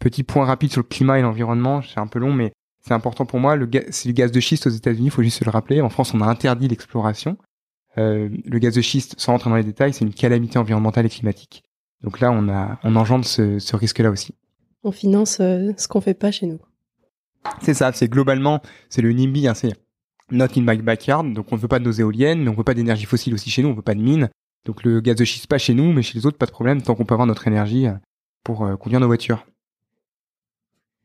[0.00, 3.24] Petit point rapide sur le climat et l'environnement, c'est un peu long, mais c'est important
[3.24, 3.54] pour moi.
[3.54, 5.80] Le c'est le gaz de schiste aux États-Unis, il faut juste se le rappeler.
[5.80, 7.38] En France, on a interdit l'exploration.
[7.98, 11.08] Euh, le gaz de schiste, sans rentrer dans les détails, c'est une calamité environnementale et
[11.08, 11.62] climatique.
[12.02, 14.34] Donc là, on a, on engendre ce, ce risque-là aussi.
[14.82, 16.58] On finance euh, ce qu'on fait pas chez nous.
[17.62, 17.92] C'est ça.
[17.92, 19.74] C'est globalement, c'est le NIMBY, hein, c'est
[20.32, 21.32] not in my backyard.
[21.32, 23.50] Donc on ne veut pas de nos éoliennes, mais on veut pas d'énergie fossile aussi
[23.50, 23.68] chez nous.
[23.68, 24.30] On veut pas de mines.
[24.64, 26.82] Donc le gaz de schiste pas chez nous, mais chez les autres, pas de problème
[26.82, 27.94] tant qu'on peut avoir notre énergie euh,
[28.44, 29.46] pour euh, conduire nos voitures.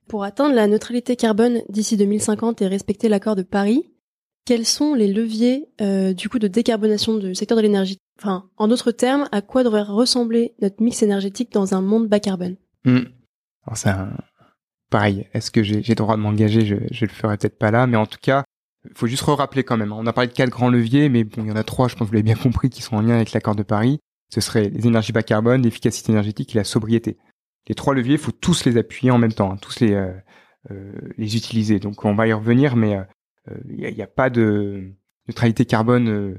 [0.07, 3.89] Pour atteindre la neutralité carbone d'ici 2050 et respecter l'accord de Paris,
[4.45, 7.97] quels sont les leviers euh, du coup de décarbonation du secteur de l'énergie?
[8.19, 12.19] Enfin, en d'autres termes, à quoi devrait ressembler notre mix énergétique dans un monde bas
[12.19, 12.55] carbone?
[12.83, 13.05] Hmm.
[13.65, 13.91] Alors c'est
[14.91, 15.27] pareil.
[15.33, 16.65] Est-ce que j'ai le droit de m'engager?
[16.65, 18.43] Je, je le ferai peut-être pas là, mais en tout cas,
[18.89, 19.91] il faut juste rappeler quand même.
[19.91, 19.97] Hein.
[19.99, 21.87] On a parlé de quatre grands leviers, mais bon, il y en a trois.
[21.87, 23.99] Je pense que vous l'avez bien compris, qui sont en lien avec l'accord de Paris.
[24.33, 27.17] Ce serait les énergies bas carbone, l'efficacité énergétique et la sobriété
[27.67, 30.13] les trois leviers, il faut tous les appuyer en même temps, hein, tous les euh,
[30.71, 31.79] euh, les utiliser.
[31.79, 32.91] Donc on va y revenir, mais
[33.47, 34.91] il euh, n'y a, a, pas de
[35.27, 36.37] neutralité carbone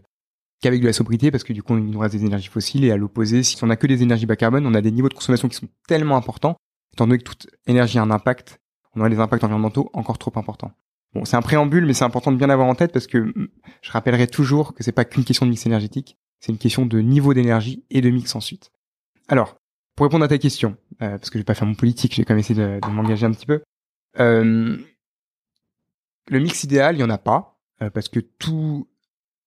[0.61, 2.97] qu'avec de la sobriété parce que du coup nous reste des énergies fossiles et à
[2.97, 5.49] l'opposé si on a que des énergies bas carbone on a des niveaux de consommation
[5.49, 6.57] qui sont tellement importants
[6.95, 8.59] étant donné que toute énergie a un impact,
[8.95, 10.73] on aurait des impacts environnementaux encore trop importants.
[11.15, 13.49] Bon, c'est un préambule, mais c'est important de bien avoir en tête parce que mm,
[13.83, 16.99] je rappellerai toujours que c'est pas qu'une question de mix énergétique, c'est une question de
[17.01, 18.71] niveau d'énergie et de mix ensuite.
[19.29, 19.57] Alors,
[19.95, 22.25] pour répondre à ta question, euh, parce que je vais pas faire mon politique, j'ai
[22.25, 23.63] quand même essayé de, m'engager un petit peu.
[24.21, 24.77] Euh,
[26.29, 28.89] le mix idéal, il y en a pas, euh, parce que tout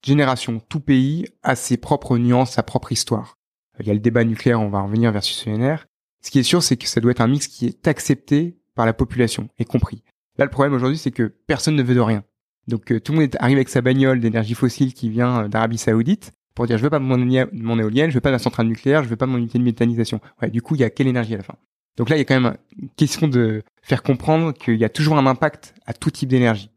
[0.03, 3.35] génération, tout pays a ses propres nuances, sa propre histoire.
[3.79, 5.85] Il y a le débat nucléaire, on va en revenir versus ENR.
[6.21, 8.85] Ce qui est sûr, c'est que ça doit être un mix qui est accepté par
[8.85, 10.03] la population et compris.
[10.39, 12.23] Là, le problème aujourd'hui, c'est que personne ne veut de rien.
[12.69, 16.65] Donc tout le monde arrive avec sa bagnole d'énergie fossile qui vient d'Arabie Saoudite pour
[16.65, 19.25] dire je veux pas mon, éolienne, je veux pas ma centrale nucléaire, je veux pas
[19.25, 20.21] mon unité de méthanisation.
[20.53, 21.55] Du coup, il y a quelle énergie à la fin?
[21.97, 24.89] Donc là, il y a quand même une question de faire comprendre qu'il y a
[24.89, 26.69] toujours un impact à tout type d'énergie.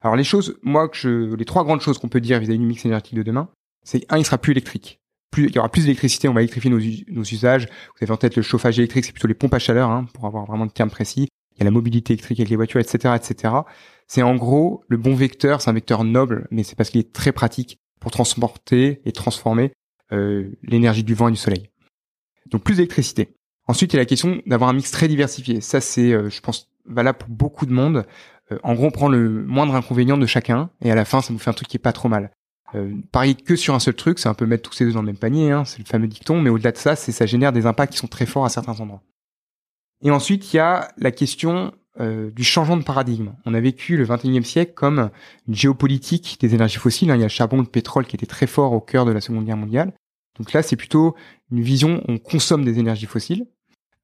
[0.00, 3.16] Alors les choses, moi, les trois grandes choses qu'on peut dire vis-à-vis du mix énergétique
[3.16, 3.48] de demain,
[3.82, 5.00] c'est un, il sera plus électrique.
[5.32, 7.66] Plus, il y aura plus d'électricité, on va électrifier nos, nos, usages.
[7.66, 10.26] Vous avez en tête le chauffage électrique, c'est plutôt les pompes à chaleur, hein, pour
[10.26, 11.26] avoir vraiment le terme précis.
[11.62, 13.54] La mobilité électrique avec les voitures, etc., etc.
[14.06, 17.12] C'est en gros le bon vecteur, c'est un vecteur noble, mais c'est parce qu'il est
[17.12, 19.72] très pratique pour transporter et transformer
[20.12, 21.70] euh, l'énergie du vent et du soleil.
[22.50, 23.34] Donc plus d'électricité.
[23.68, 25.60] Ensuite, il y a la question d'avoir un mix très diversifié.
[25.60, 28.04] Ça, c'est, euh, je pense, valable pour beaucoup de monde.
[28.50, 31.32] Euh, en gros, on prend le moindre inconvénient de chacun, et à la fin, ça
[31.32, 32.30] nous fait un truc qui est pas trop mal.
[32.74, 35.02] Euh, pareil que sur un seul truc, c'est un peu mettre tous ces deux dans
[35.02, 37.52] le même panier, hein, c'est le fameux dicton, mais au-delà de ça, c'est ça génère
[37.52, 39.02] des impacts qui sont très forts à certains endroits.
[40.02, 43.34] Et ensuite, il y a la question euh, du changement de paradigme.
[43.44, 45.10] On a vécu le 21e siècle comme
[45.46, 47.10] une géopolitique des énergies fossiles.
[47.10, 47.16] Hein.
[47.16, 49.20] Il y a le charbon, le pétrole qui était très fort au cœur de la
[49.20, 49.92] Seconde Guerre mondiale.
[50.38, 51.14] Donc là, c'est plutôt
[51.50, 53.46] une vision on consomme des énergies fossiles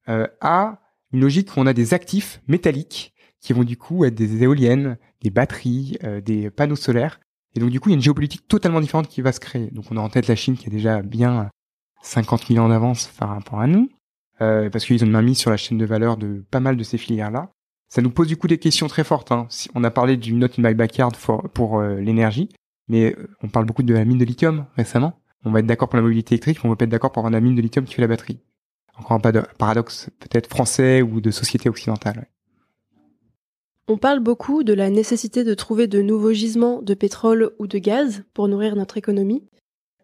[0.09, 0.81] euh, à
[1.13, 4.99] une logique où on a des actifs métalliques qui vont du coup être des éoliennes,
[5.23, 7.21] des batteries, euh, des panneaux solaires.
[7.57, 9.71] Et donc du coup, il y a une géopolitique totalement différente qui va se créer.
[9.71, 11.49] Donc on a en tête la Chine qui est déjà bien
[12.03, 13.89] 50 000 ans d'avance par rapport à nous,
[14.41, 16.83] euh, parce qu'ils ont une mise sur la chaîne de valeur de pas mal de
[16.83, 17.51] ces filières-là
[17.89, 19.33] ça nous pose du coup des questions très fortes.
[19.33, 19.49] Hein.
[19.75, 22.51] on a parlé du Not in My Backyard pour, pour euh, l'énergie,
[22.89, 25.21] mais euh, on parle beaucoup de la mine de lithium récemment.
[25.45, 27.21] On va être d'accord pour la mobilité électrique, mais on va pas être d'accord pour
[27.21, 28.41] avoir la mine de lithium qui fait la batterie.
[28.99, 29.21] Encore un
[29.59, 32.27] paradoxe peut-être français ou de société occidentale.
[33.87, 37.79] On parle beaucoup de la nécessité de trouver de nouveaux gisements de pétrole ou de
[37.79, 39.45] gaz pour nourrir notre économie.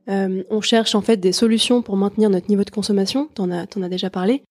[0.08, 3.66] Euh, on cherche en fait des solutions pour maintenir notre niveau de consommation, t'en as,
[3.76, 4.42] en as déjà parlé.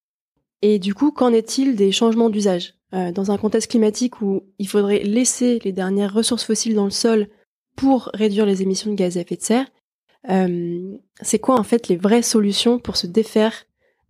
[0.62, 2.76] Et du coup, qu'en est-il des changements d'usage?
[2.94, 6.92] Euh, dans un contexte climatique où il faudrait laisser les dernières ressources fossiles dans le
[6.92, 7.28] sol
[7.76, 9.66] pour réduire les émissions de gaz à effet de serre,
[10.30, 13.66] euh, c'est quoi en fait les vraies solutions pour se défaire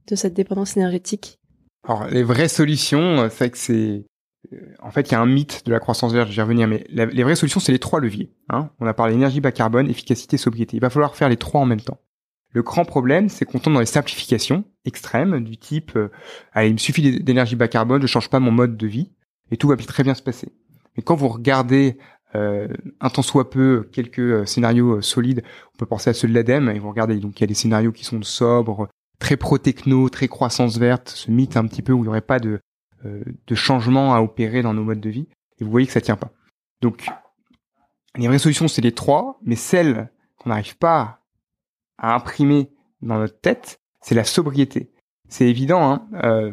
[0.08, 1.40] de cette dépendance énergétique?
[1.88, 4.04] Alors les vraies solutions, c'est que c'est
[4.80, 7.24] en fait, il y a un mythe de la croissance verte, je vais mais les
[7.24, 8.32] vraies solutions, c'est les trois leviers.
[8.50, 8.70] Hein.
[8.80, 10.78] On a parlé énergie bas carbone, efficacité, sobriété.
[10.78, 12.00] Il va falloir faire les trois en même temps.
[12.52, 16.12] Le grand problème, c'est qu'on tombe dans les simplifications extrêmes du type euh,
[16.52, 19.12] allez, il me suffit d'énergie bas carbone, je change pas mon mode de vie
[19.50, 20.50] et tout va très bien se passer.
[20.96, 21.98] Mais quand vous regardez
[22.36, 22.68] euh,
[23.00, 25.44] un temps soit peu quelques euh, scénarios euh, solides,
[25.76, 27.54] on peut penser à ceux de l'ADEME et vous regardez donc il y a des
[27.54, 28.88] scénarios qui sont sobres,
[29.20, 32.40] très pro-techno, très croissance verte, ce mythe un petit peu où il n'y aurait pas
[32.40, 32.60] de
[33.04, 35.28] de changement à opérer dans nos modes de vie
[35.60, 36.32] et vous voyez que ça tient pas.
[36.82, 37.08] Donc
[38.16, 41.22] les vraies solutions c'est les trois, mais celles qu'on n'arrive pas
[41.98, 42.70] à imprimer
[43.02, 44.92] dans notre tête, c'est la sobriété.
[45.30, 46.52] C'est évident, hein euh,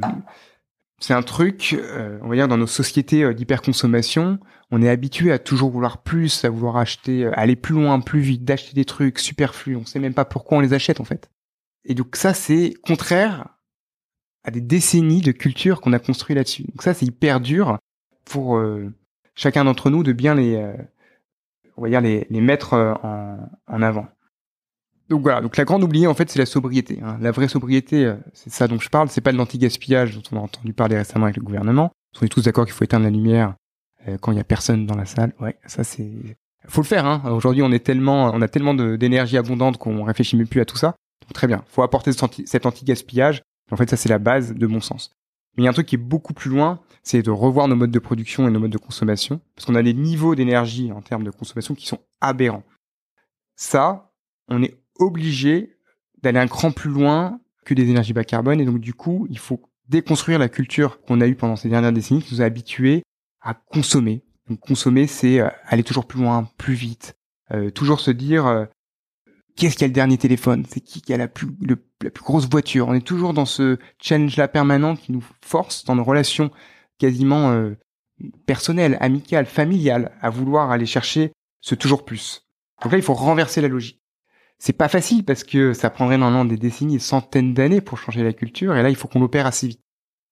[0.99, 4.39] c'est un truc, euh, on va dire, dans nos sociétés euh, d'hyperconsommation,
[4.71, 8.45] on est habitué à toujours vouloir plus, à vouloir acheter, aller plus loin, plus vite,
[8.45, 9.77] d'acheter des trucs superflus.
[9.77, 11.31] On sait même pas pourquoi on les achète en fait.
[11.85, 13.49] Et donc ça, c'est contraire
[14.45, 16.65] à des décennies de culture qu'on a construit là-dessus.
[16.65, 17.79] Donc ça, c'est hyper dur
[18.25, 18.63] pour
[19.35, 20.57] chacun d'entre nous de bien les,
[21.77, 24.07] on va dire les, les mettre en, en avant.
[25.11, 27.01] Donc voilà, donc la grande oubliée en fait c'est la sobriété.
[27.03, 27.19] Hein.
[27.21, 30.37] La vraie sobriété, euh, c'est ça dont je parle, c'est pas de l'anti-gaspillage dont on
[30.37, 31.91] a entendu parler récemment avec le gouvernement.
[32.23, 33.55] On est tous d'accord qu'il faut éteindre la lumière
[34.07, 35.35] euh, quand il y a personne dans la salle.
[35.41, 36.09] Ouais, ça c'est
[36.69, 37.23] faut le faire hein.
[37.33, 40.77] Aujourd'hui, on est tellement on a tellement d'énergie abondante qu'on réfléchit même plus à tout
[40.77, 40.95] ça.
[41.23, 43.43] Donc très bien, faut apporter cet anti-gaspillage.
[43.71, 45.17] En fait, ça c'est la base de bon sens.
[45.57, 47.77] Mais il y a un truc qui est beaucoup plus loin, c'est de revoir nos
[47.77, 51.03] modes de production et nos modes de consommation parce qu'on a des niveaux d'énergie en
[51.03, 52.65] termes de consommation qui sont aberrants.
[53.57, 54.13] Ça,
[54.49, 55.77] on est obligé
[56.23, 58.61] d'aller un cran plus loin que des énergies bas carbone.
[58.61, 61.93] Et donc, du coup, il faut déconstruire la culture qu'on a eue pendant ces dernières
[61.93, 63.03] décennies, qui nous a habitués
[63.41, 64.23] à consommer.
[64.49, 67.17] Donc, consommer, c'est euh, aller toujours plus loin, plus vite.
[67.53, 68.67] Euh, toujours se dire, euh,
[69.57, 70.65] qu'est-ce qui a le dernier téléphone?
[70.69, 71.49] C'est qui qui a la plus,
[72.03, 72.89] la plus grosse voiture?
[72.89, 76.51] On est toujours dans ce challenge-là permanent qui nous force, dans nos relations
[76.99, 77.71] quasiment
[78.47, 82.47] personnelles, amicales, familiales, à vouloir aller chercher ce toujours plus.
[82.83, 84.01] Donc là, il faut renverser la logique
[84.61, 88.23] c'est pas facile parce que ça prendrait normalement des décennies, des centaines d'années pour changer
[88.23, 89.81] la culture, et là il faut qu'on l'opère assez vite.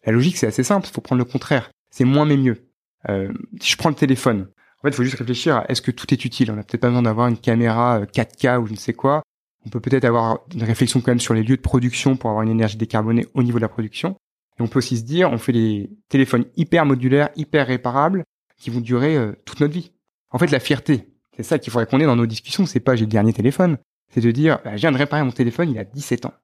[0.04, 0.86] La logique, c'est assez simple.
[0.88, 1.70] Il faut prendre le contraire.
[1.90, 2.68] C'est moins mais mieux.
[3.08, 5.90] Euh, si je prends le téléphone, en fait, il faut juste réfléchir à est-ce que
[5.90, 6.52] tout est utile.
[6.52, 9.22] On n'a peut-être pas besoin d'avoir une caméra 4K euh, ou je ne sais quoi.
[9.66, 12.44] On peut peut-être avoir une réflexion quand même sur les lieux de production pour avoir
[12.44, 14.16] une énergie décarbonée au niveau de la production.
[14.58, 18.24] Et on peut aussi se dire, on fait des téléphones hyper modulaires, hyper réparables,
[18.56, 19.92] qui vont durer euh, toute notre vie.
[20.30, 22.64] En fait, la fierté, c'est ça qu'il faudrait qu'on ait dans nos discussions.
[22.64, 23.78] C'est pas j'ai le dernier téléphone,
[24.10, 26.34] c'est de dire bah, je viens de réparer mon téléphone, il a 17 ans.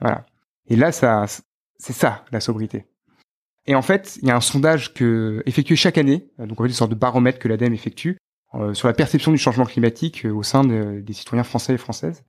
[0.00, 0.26] Voilà.
[0.68, 1.26] Et là, ça,
[1.78, 2.86] c'est ça la sobriété.
[3.66, 6.64] Et en fait, il y a un sondage que effectué chaque année, euh, donc en
[6.64, 8.18] fait une sorte de baromètre que l'ADEME effectue
[8.54, 12.24] euh, sur la perception du changement climatique euh, au sein des citoyens français et françaises.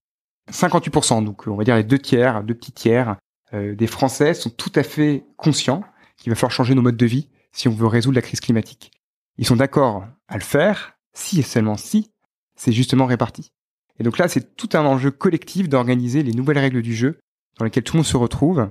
[0.52, 3.17] 58%, donc on va dire les deux tiers, deux petits tiers
[3.54, 5.84] des Français sont tout à fait conscients
[6.17, 8.91] qu'il va falloir changer nos modes de vie si on veut résoudre la crise climatique.
[9.38, 12.12] Ils sont d'accord à le faire si et seulement si
[12.58, 13.52] c'est justement réparti.
[14.00, 17.19] Et donc là, c'est tout un enjeu collectif d'organiser les nouvelles règles du jeu
[17.58, 18.69] dans lesquelles tout le monde se retrouve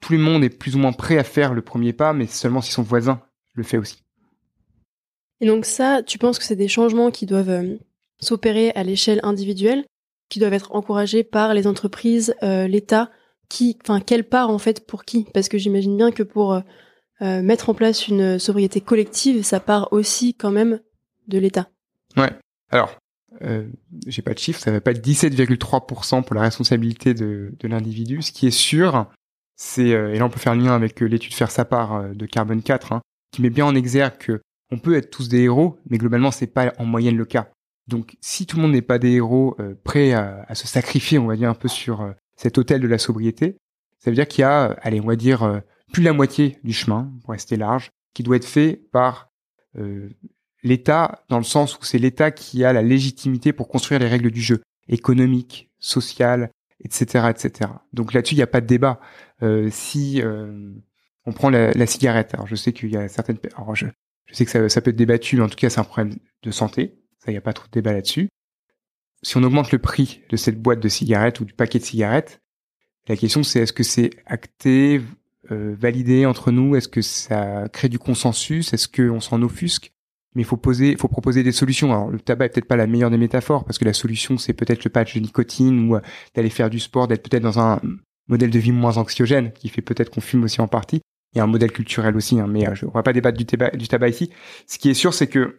[0.00, 2.60] tout le monde est plus ou moins prêt à faire le premier pas, mais seulement
[2.60, 3.20] si son voisin
[3.54, 4.02] le fait aussi.
[5.40, 7.76] Et donc ça, tu penses que c'est des changements qui doivent euh,
[8.20, 9.84] s'opérer à l'échelle individuelle,
[10.28, 13.10] qui doivent être encouragés par les entreprises, euh, l'État,
[13.48, 15.26] qui, enfin, quelle part en fait pour qui?
[15.32, 16.62] Parce que j'imagine bien que pour euh,
[17.42, 20.80] mettre en place une sobriété collective, ça part aussi quand même
[21.28, 21.68] de l'État.
[22.16, 22.30] Ouais.
[22.70, 22.96] Alors,
[24.06, 28.20] j'ai pas de chiffre, ça va pas être 17,3% pour la responsabilité de, de l'individu.
[28.20, 29.06] Ce qui est sûr,
[29.58, 31.94] c'est euh, et là on peut faire le lien avec euh, l'étude faire sa part
[31.94, 34.40] euh, de Carbone 4 hein, qui met bien en exergue que
[34.70, 37.50] on peut être tous des héros mais globalement c'est pas en moyenne le cas.
[37.88, 41.36] Donc si tout le monde n'est pas des héros prêts à, se sacrifier on va
[41.36, 43.56] dire un peu sur cet hôtel de la sobriété
[43.98, 47.10] ça veut dire qu'il y a allez on va dire plus la moitié du chemin
[47.22, 49.30] pour rester large qui doit être fait par
[50.62, 54.30] l'État dans le sens où c'est l'État qui a la légitimité pour construire les règles
[54.30, 56.50] du jeu économique, social,
[56.84, 57.70] etc., etc.
[57.92, 59.00] Donc là-dessus, il n'y a pas de débat.
[59.42, 60.72] Euh, si euh,
[61.24, 63.86] on prend la, cigarette, alors je sais qu'il y a certaines, alors je,
[64.26, 66.18] je sais que ça, ça, peut être débattu, mais en tout cas, c'est un problème
[66.42, 66.98] de santé.
[67.18, 68.28] Ça, il n'y a pas trop de débat là-dessus.
[69.22, 72.40] Si on augmente le prix de cette boîte de cigarettes ou du paquet de cigarettes,
[73.08, 75.00] la question c'est est-ce que c'est acté,
[75.50, 76.76] euh, validé entre nous?
[76.76, 78.72] Est-ce que ça crée du consensus?
[78.72, 79.92] Est-ce qu'on s'en offusque?
[80.34, 81.92] Mais il faut poser, faut proposer des solutions.
[81.92, 84.52] Alors le tabac est peut-être pas la meilleure des métaphores parce que la solution c'est
[84.52, 86.00] peut-être le patch de nicotine ou euh,
[86.34, 87.80] d'aller faire du sport, d'être peut-être dans un
[88.28, 91.00] modèle de vie moins anxiogène qui fait peut-être qu'on fume aussi en partie.
[91.34, 93.36] Il y a un modèle culturel aussi, hein, mais euh, je, on va pas débattre
[93.36, 94.30] du tabac, ici.
[94.66, 95.56] Ce qui est sûr, c'est que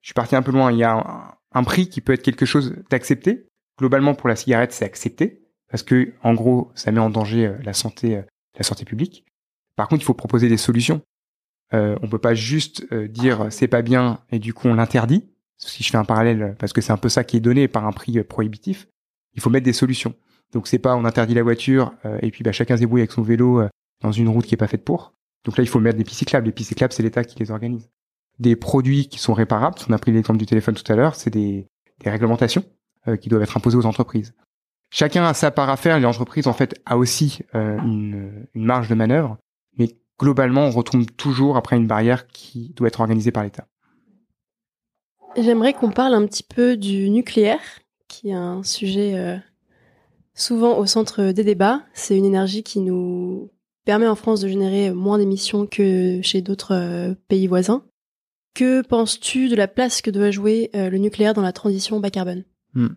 [0.00, 0.70] je suis parti un peu loin.
[0.70, 3.46] Il y a un, un prix qui peut être quelque chose d'accepté.
[3.78, 7.56] Globalement, pour la cigarette, c'est accepté parce que en gros, ça met en danger euh,
[7.64, 8.22] la santé,
[8.56, 9.24] la santé publique.
[9.76, 11.00] Par contre, il faut proposer des solutions.
[11.74, 15.24] Euh, on peut pas juste euh, dire c'est pas bien et du coup on l'interdit.
[15.56, 17.86] Si je fais un parallèle, parce que c'est un peu ça qui est donné par
[17.86, 18.88] un prix euh, prohibitif,
[19.34, 20.14] il faut mettre des solutions.
[20.52, 23.12] Donc c'est pas on interdit la voiture euh, et puis bah, chacun se débrouille avec
[23.12, 23.62] son vélo
[24.02, 25.14] dans une route qui est pas faite pour.
[25.44, 26.46] Donc là il faut mettre des pistes cyclables.
[26.46, 27.88] Les pistes cyclables c'est l'État qui les organise.
[28.38, 31.30] Des produits qui sont réparables, on a pris l'exemple du téléphone tout à l'heure, c'est
[31.30, 31.66] des,
[32.00, 32.64] des, réglementations
[33.20, 34.34] qui doivent être imposées aux entreprises.
[34.90, 35.98] Chacun a sa part à faire.
[36.00, 39.38] L'entreprise en fait a aussi une, une marge de manœuvre,
[40.22, 43.66] globalement, on retombe toujours après une barrière qui doit être organisée par l'État.
[45.36, 47.60] J'aimerais qu'on parle un petit peu du nucléaire,
[48.06, 49.36] qui est un sujet euh,
[50.34, 51.82] souvent au centre des débats.
[51.92, 53.50] C'est une énergie qui nous
[53.84, 57.82] permet en France de générer moins d'émissions que chez d'autres euh, pays voisins.
[58.54, 62.10] Que penses-tu de la place que doit jouer euh, le nucléaire dans la transition bas
[62.10, 62.44] carbone?
[62.74, 62.94] Hmm.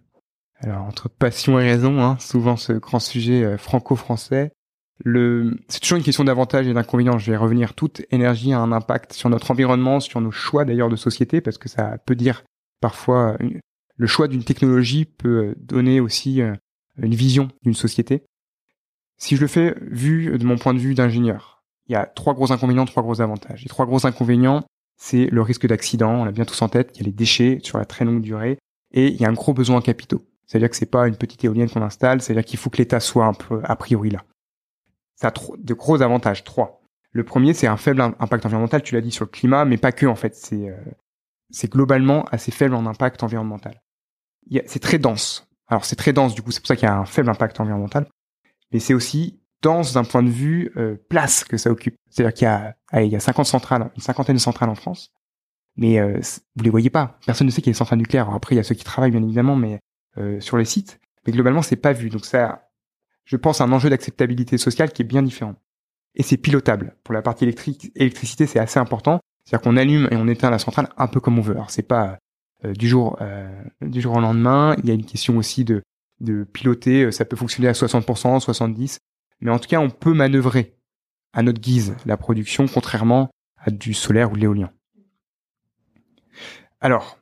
[0.60, 4.52] Alors entre passion et raison, hein, souvent ce grand sujet franco-français,
[5.04, 7.18] le, c'est toujours une question d'avantages et d'inconvénients.
[7.18, 7.74] Je vais revenir.
[7.74, 11.58] Toute énergie a un impact sur notre environnement, sur nos choix d'ailleurs de société, parce
[11.58, 12.44] que ça peut dire
[12.82, 13.38] parfois
[13.98, 16.54] le choix d'une technologie peut donner aussi euh,
[16.98, 18.24] une vision d'une société.
[19.18, 22.34] Si je le fais vu de mon point de vue d'ingénieur, il y a trois
[22.34, 23.64] gros inconvénients, trois gros avantages.
[23.64, 24.64] Les trois gros inconvénients,
[24.98, 26.22] c'est le risque d'accident.
[26.22, 26.92] On l'a bien tous en tête.
[26.96, 28.58] Il y a les déchets sur la très longue durée
[28.94, 30.26] et il y a un gros besoin en capitaux.
[30.46, 33.26] C'est-à-dire que c'est pas une petite éolienne qu'on installe, c'est-à-dire qu'il faut que l'État soit
[33.26, 34.24] un peu a priori là.
[35.16, 36.44] Ça a de gros avantages.
[36.44, 36.82] Trois.
[37.12, 39.92] Le premier, c'est un faible impact environnemental, tu l'as dit, sur le climat, mais pas
[39.92, 40.36] que, en fait.
[40.36, 43.82] C'est euh, globalement assez faible en impact environnemental.
[44.66, 45.48] C'est très dense.
[45.68, 47.60] Alors, c'est très dense, du coup, c'est pour ça qu'il y a un faible impact
[47.60, 48.08] environnemental.
[48.72, 51.96] Mais c'est aussi dense d'un point de vue euh, place que ça occupe.
[52.10, 55.12] C'est-à-dire qu'il y a, il y a 50 centrales, une cinquantaine de centrales en France.
[55.78, 56.20] Mais euh,
[56.56, 57.18] vous les voyez pas.
[57.26, 58.30] Personne ne sait qu'il y a des centrales nucléaires.
[58.30, 59.80] après, il y a ceux qui travaillent, bien évidemment, mais
[60.18, 61.00] euh, sur les sites.
[61.26, 62.10] Mais globalement, c'est pas vu.
[62.10, 62.70] Donc ça
[63.26, 65.56] je pense, un enjeu d'acceptabilité sociale qui est bien différent.
[66.16, 66.96] Et c'est pilotable.
[67.04, 69.20] Pour la partie électricité, c'est assez important.
[69.44, 71.56] C'est-à-dire qu'on allume et on éteint la centrale un peu comme on veut.
[71.56, 72.18] Alors c'est pas
[72.64, 73.50] euh, du jour euh,
[73.82, 74.76] du jour au lendemain.
[74.80, 75.84] Il y a une question aussi de
[76.54, 77.12] piloter.
[77.12, 79.00] Ça peut fonctionner à 60%, 70%,
[79.42, 80.76] mais en tout cas, on peut manœuvrer
[81.34, 84.72] à notre guise la production, contrairement à du solaire ou de l'éolien.
[86.80, 87.20] Alors,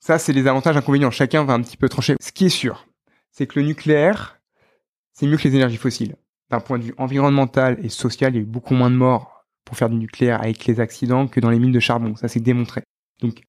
[0.00, 1.10] ça, c'est les avantages inconvénients.
[1.10, 2.16] Chacun va un petit peu trancher.
[2.20, 2.86] Ce qui est sûr,
[3.30, 4.40] c'est que le nucléaire,
[5.14, 6.16] c'est mieux que les énergies fossiles.
[6.50, 9.46] D'un point de vue environnemental et social, il y a eu beaucoup moins de morts
[9.64, 12.14] pour faire du nucléaire avec les accidents que dans les mines de charbon.
[12.16, 12.82] Ça, c'est démontré.
[13.20, 13.42] Donc,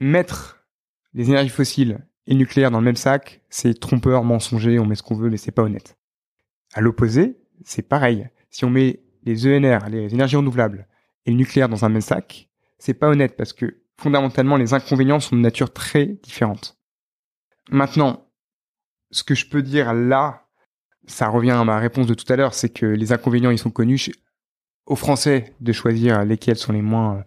[0.00, 0.66] mettre
[1.14, 4.96] les énergies fossiles et le nucléaire dans le même sac, c'est trompeur, mensonger, on met
[4.96, 5.96] ce qu'on veut, mais c'est pas honnête.
[6.74, 8.28] À l'opposé, c'est pareil.
[8.50, 10.88] Si on met les ENR, les énergies renouvelables,
[11.26, 15.20] et le nucléaire dans un même sac, c'est pas honnête parce que fondamentalement, les inconvénients
[15.20, 16.76] sont de nature très différente.
[17.70, 18.26] Maintenant,
[19.12, 20.46] ce que je peux dire là,
[21.06, 23.70] ça revient à ma réponse de tout à l'heure, c'est que les inconvénients, ils sont
[23.70, 24.10] connus
[24.86, 27.24] aux Français de choisir lesquels sont les moins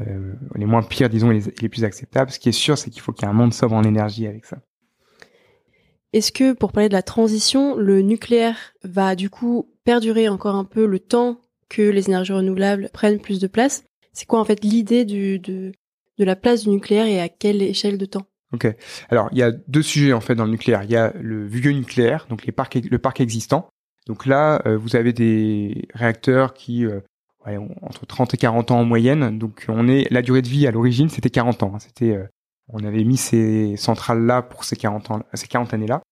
[0.00, 2.30] euh, les moins pires, disons, les, les plus acceptables.
[2.30, 4.26] Ce qui est sûr, c'est qu'il faut qu'il y ait un monde sobre en énergie
[4.26, 4.58] avec ça.
[6.12, 10.64] Est-ce que, pour parler de la transition, le nucléaire va du coup perdurer encore un
[10.64, 13.84] peu le temps que les énergies renouvelables prennent plus de place?
[14.12, 17.98] C'est quoi en fait l'idée de, de la place du nucléaire et à quelle échelle
[17.98, 18.26] de temps?
[18.52, 18.66] Ok.
[19.10, 20.82] Alors il y a deux sujets en fait dans le nucléaire.
[20.82, 23.68] Il y a le vieux nucléaire, donc les parcs, le parc existant.
[24.06, 27.00] Donc là, euh, vous avez des réacteurs qui euh,
[27.46, 29.38] ouais, entre 30 et 40 ans en moyenne.
[29.38, 31.72] Donc on est la durée de vie à l'origine, c'était 40 ans.
[31.74, 31.78] Hein.
[31.78, 32.26] C'était euh,
[32.68, 36.02] on avait mis ces centrales là pour ces 40 ans, ces 40 années là.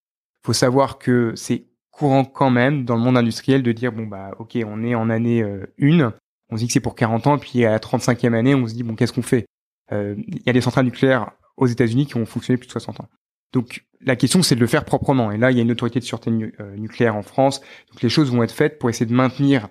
[0.45, 4.31] Faut savoir que c'est courant quand même dans le monde industriel de dire bon bah
[4.39, 5.43] ok on est en année
[5.81, 6.13] 1,
[6.49, 8.73] on se dit que c'est pour 40 ans, puis à la 35e année on se
[8.73, 9.45] dit bon qu'est-ce qu'on fait?
[9.91, 13.09] Il y a des centrales nucléaires aux États-Unis qui ont fonctionné plus de 60 ans.
[13.53, 15.31] Donc la question c'est de le faire proprement.
[15.31, 17.61] Et là il y a une autorité de sûreté nucléaire en France.
[17.91, 19.67] Donc les choses vont être faites pour essayer de maintenir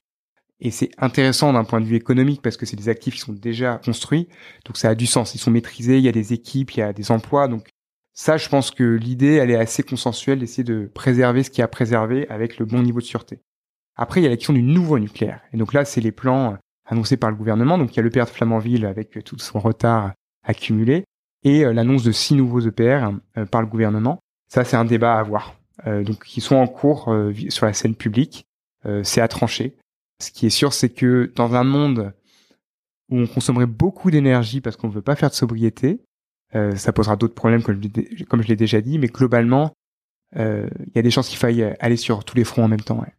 [0.60, 3.32] et c'est intéressant d'un point de vue économique parce que c'est des actifs qui sont
[3.32, 4.28] déjà construits.
[4.64, 5.34] Donc ça a du sens.
[5.34, 7.46] Ils sont maîtrisés, il y a des équipes, il y a des emplois.
[7.46, 7.68] Donc
[8.12, 11.68] ça, je pense que l'idée, elle est assez consensuelle d'essayer de préserver ce qui a
[11.68, 13.40] préservé avec le bon niveau de sûreté.
[13.94, 15.40] Après, il y a la question du nouveau nucléaire.
[15.52, 17.78] Et donc là, c'est les plans annoncés par le gouvernement.
[17.78, 21.04] Donc il y a le de Flamanville avec tout son retard accumulé
[21.44, 24.20] et euh, l'annonce de six nouveaux EPR euh, par le gouvernement.
[24.48, 25.54] Ça, c'est un débat à avoir.
[25.86, 27.14] Euh, donc, qui sont en cours
[27.50, 28.46] sur la scène publique.
[29.02, 29.76] c'est à trancher.
[30.20, 32.12] Ce qui est sûr, c'est que dans un monde
[33.10, 36.00] où on consommerait beaucoup d'énergie parce qu'on ne veut pas faire de sobriété,
[36.54, 39.72] euh, ça posera d'autres problèmes comme je, l'ai déjà dit, mais globalement,
[40.34, 43.00] il y a des chances qu'il faille aller sur tous les fronts en même temps.
[43.00, 43.14] Ouais.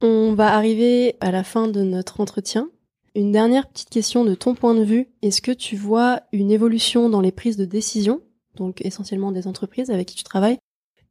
[0.00, 2.68] On va arriver à la fin de notre entretien.
[3.16, 5.08] Une dernière petite question de ton point de vue.
[5.22, 8.20] Est-ce que tu vois une évolution dans les prises de décision,
[8.56, 10.58] donc essentiellement des entreprises avec qui tu travailles,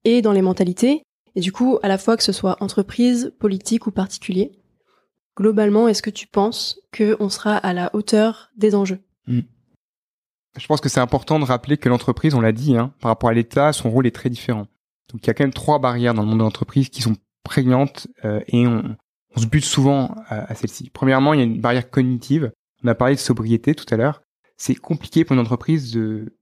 [0.03, 1.01] et dans les mentalités
[1.35, 4.53] et du coup, à la fois que ce soit entreprise, politique ou particulier,
[5.35, 8.99] globalement, est-ce que tu penses qu'on sera à la hauteur des enjeux?
[9.27, 9.41] Hmm.
[10.57, 13.29] Je pense que c'est important de rappeler que l'entreprise, on l'a dit, hein, par rapport
[13.29, 14.67] à l'État, son rôle est très différent.
[15.11, 17.17] Donc il y a quand même trois barrières dans le monde de l'entreprise qui sont
[17.43, 18.95] prégnantes euh, et on,
[19.39, 20.89] se bute souvent à, celle-ci.
[20.91, 22.51] Premièrement, il y a une barrière cognitive.
[22.83, 24.21] On a parlé de sobriété tout à l'heure.
[24.57, 26.33] C'est compliqué pour une entreprise de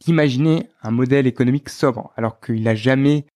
[0.00, 3.26] d'imaginer un modèle économique sobre, alors qu'il n'a jamais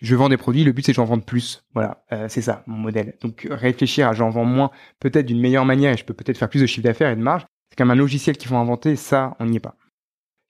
[0.00, 1.62] je vends des produits, le but c'est que j'en vende plus.
[1.74, 3.16] Voilà, euh, c'est ça mon modèle.
[3.20, 6.48] Donc réfléchir à j'en vends moins, peut-être d'une meilleure manière et je peux peut-être faire
[6.48, 7.44] plus de chiffre d'affaires et de marge.
[7.70, 9.76] C'est comme un logiciel qu'ils vont inventer, ça on n'y est pas.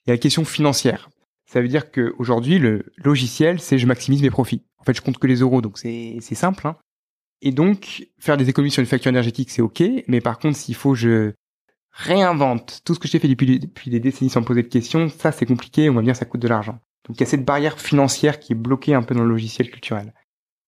[0.06, 1.10] Il y a la question financière.
[1.46, 4.62] Ça veut dire que aujourd'hui le logiciel c'est je maximise mes profits.
[4.78, 6.66] En fait je compte que les euros, donc c'est c'est simple.
[6.66, 6.76] Hein.
[7.42, 10.74] Et donc faire des économies sur une facture énergétique c'est ok, mais par contre s'il
[10.74, 11.32] faut je
[11.92, 15.46] réinvente tout ce que j'ai fait depuis, des décennies sans poser de questions, ça c'est
[15.46, 16.78] compliqué, on va dire ça coûte de l'argent.
[17.06, 19.70] Donc il y a cette barrière financière qui est bloquée un peu dans le logiciel
[19.70, 20.14] culturel.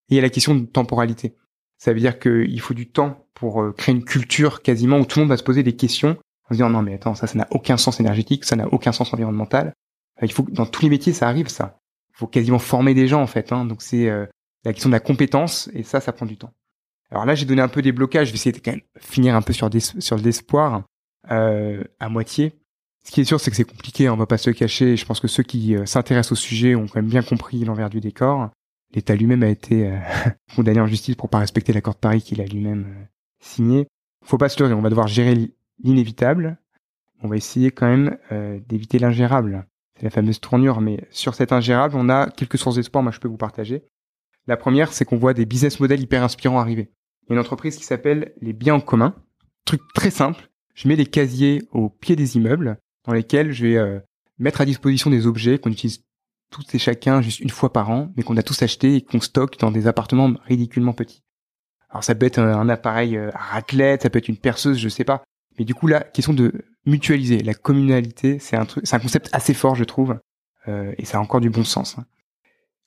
[0.09, 1.35] Et il y a la question de temporalité.
[1.77, 5.19] Ça veut dire qu'il faut du temps pour euh, créer une culture quasiment où tout
[5.19, 7.37] le monde va se poser des questions en se disant non mais attends ça ça
[7.37, 9.73] n'a aucun sens énergétique, ça n'a aucun sens environnemental.
[10.21, 11.79] Il faut dans tous les métiers ça arrive ça.
[12.11, 13.51] Il faut quasiment former des gens en fait.
[13.51, 13.65] Hein.
[13.65, 14.25] Donc c'est euh,
[14.65, 16.53] la question de la compétence et ça ça prend du temps.
[17.13, 18.27] Alors là j'ai donné un peu des blocages.
[18.27, 20.83] Je vais essayer de quand même finir un peu sur des, sur l'espoir
[21.29, 22.53] euh, à moitié.
[23.05, 24.97] Ce qui est sûr, c'est que c'est compliqué, on va pas se le cacher.
[24.97, 27.91] Je pense que ceux qui euh, s'intéressent au sujet ont quand même bien compris l'envers
[27.91, 28.49] du décor.
[28.95, 29.97] L'État lui-même a été euh,
[30.55, 33.07] condamné en justice pour pas respecter l'accord de Paris qu'il a lui-même
[33.39, 33.87] signé.
[34.25, 35.51] Faut pas se leurrer, on va devoir gérer
[35.83, 36.57] l'inévitable.
[37.21, 38.17] On va essayer quand même
[38.67, 39.65] d'éviter l'ingérable.
[39.95, 43.19] C'est la fameuse tournure, mais sur cet ingérable, on a quelques sources d'espoir, moi je
[43.19, 43.85] peux vous partager.
[44.45, 46.91] La première, c'est qu'on voit des business models hyper inspirants arriver.
[47.23, 49.15] Il y a une entreprise qui s'appelle les biens en commun.
[49.65, 50.49] Truc très simple.
[50.75, 53.99] Je mets des casiers au pied des immeubles dans lesquels je vais euh,
[54.39, 56.03] mettre à disposition des objets qu'on utilise
[56.49, 59.19] tous et chacun juste une fois par an, mais qu'on a tous achetés et qu'on
[59.19, 61.23] stocke dans des appartements ridiculement petits.
[61.89, 64.89] Alors ça peut être un, appareil euh, à raclette, ça peut être une perceuse, je
[64.89, 65.23] sais pas.
[65.57, 69.29] Mais du coup, la question de mutualiser, la communalité, c'est un truc, c'est un concept
[69.31, 70.19] assez fort, je trouve,
[70.67, 71.97] euh, et ça a encore du bon sens.
[71.97, 72.05] Hein.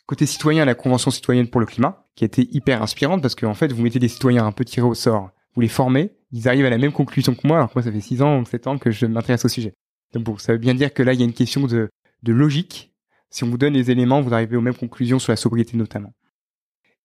[0.06, 3.54] Côté citoyen, la Convention citoyenne pour le climat, qui a été hyper inspirante parce qu'en
[3.54, 6.66] fait, vous mettez des citoyens un peu tirés au sort, vous les formez, ils arrivent
[6.66, 8.66] à la même conclusion que moi, alors que moi, ça fait 6 ans ou 7
[8.66, 9.74] ans que je m'intéresse au sujet.
[10.12, 11.88] Donc bon, ça veut bien dire que là, il y a une question de,
[12.22, 12.92] de logique.
[13.30, 16.12] Si on vous donne les éléments, vous arrivez aux mêmes conclusions sur la sobriété notamment.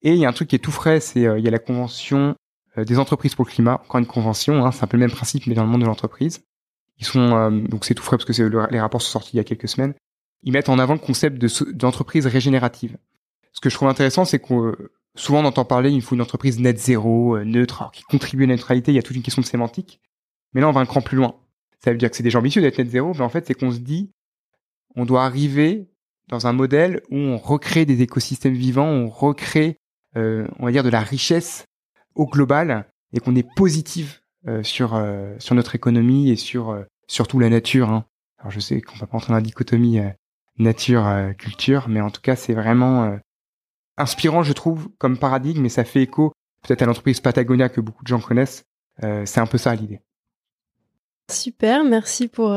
[0.02, 1.52] Et il y a un truc qui est tout frais, c'est euh, il y a
[1.52, 2.36] la convention
[2.78, 5.12] euh, des entreprises pour le climat, encore une convention, hein, c'est un peu le même
[5.12, 6.44] principe mais dans le monde de l'entreprise.
[6.98, 9.40] Ils sont euh, donc c'est tout frais parce que les rapports sont sortis il y
[9.40, 9.94] a quelques semaines.
[10.44, 11.38] Ils mettent en avant le concept
[11.76, 12.98] d'entreprise régénérative.
[13.54, 16.60] Ce que je trouve intéressant, c'est que souvent on entend parler il faut une entreprise
[16.60, 18.92] net zéro, neutre, alors qui contribue à la neutralité.
[18.92, 20.00] Il y a toute une question de sémantique.
[20.54, 21.36] Mais là, on va un cran plus loin.
[21.84, 23.72] Ça veut dire que c'est déjà ambitieux d'être net zéro, mais en fait, c'est qu'on
[23.72, 24.12] se dit
[24.96, 25.88] on doit arriver
[26.28, 29.78] dans un modèle où on recrée des écosystèmes vivants, on recrée
[30.18, 31.66] euh, on va dire, de la richesse
[32.16, 37.40] au global et qu'on est positif euh, sur euh, sur notre économie et sur surtout
[37.40, 37.90] la nature.
[37.90, 38.06] Hein.
[38.40, 40.00] Alors je sais qu'on va pas entrer dans la dichotomie
[40.58, 43.18] nature culture, mais en tout cas c'est vraiment
[44.02, 46.34] inspirant, je trouve, comme paradigme, et ça fait écho
[46.68, 48.64] peut-être à l'entreprise Patagonia que beaucoup de gens connaissent.
[49.02, 50.00] c'est un peu ça l'idée.
[51.32, 52.56] Super, merci pour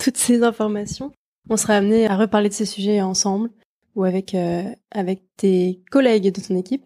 [0.00, 1.12] toutes ces informations.
[1.50, 3.50] On sera amené à reparler de ces sujets ensemble
[3.94, 4.34] ou avec
[4.90, 6.84] avec tes collègues de ton équipe.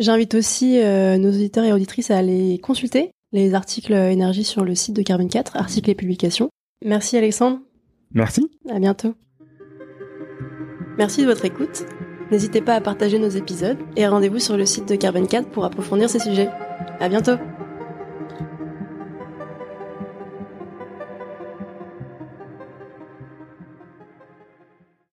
[0.00, 4.74] J'invite aussi euh, nos auditeurs et auditrices à aller consulter les articles énergie sur le
[4.74, 6.48] site de Carbone 4, articles et publications.
[6.84, 7.60] Merci Alexandre.
[8.12, 8.50] Merci.
[8.68, 9.14] À bientôt.
[10.96, 11.84] Merci de votre écoute.
[12.30, 15.64] N'hésitez pas à partager nos épisodes et rendez-vous sur le site de Carbone 4 pour
[15.64, 16.48] approfondir ces sujets.
[17.00, 17.32] À bientôt.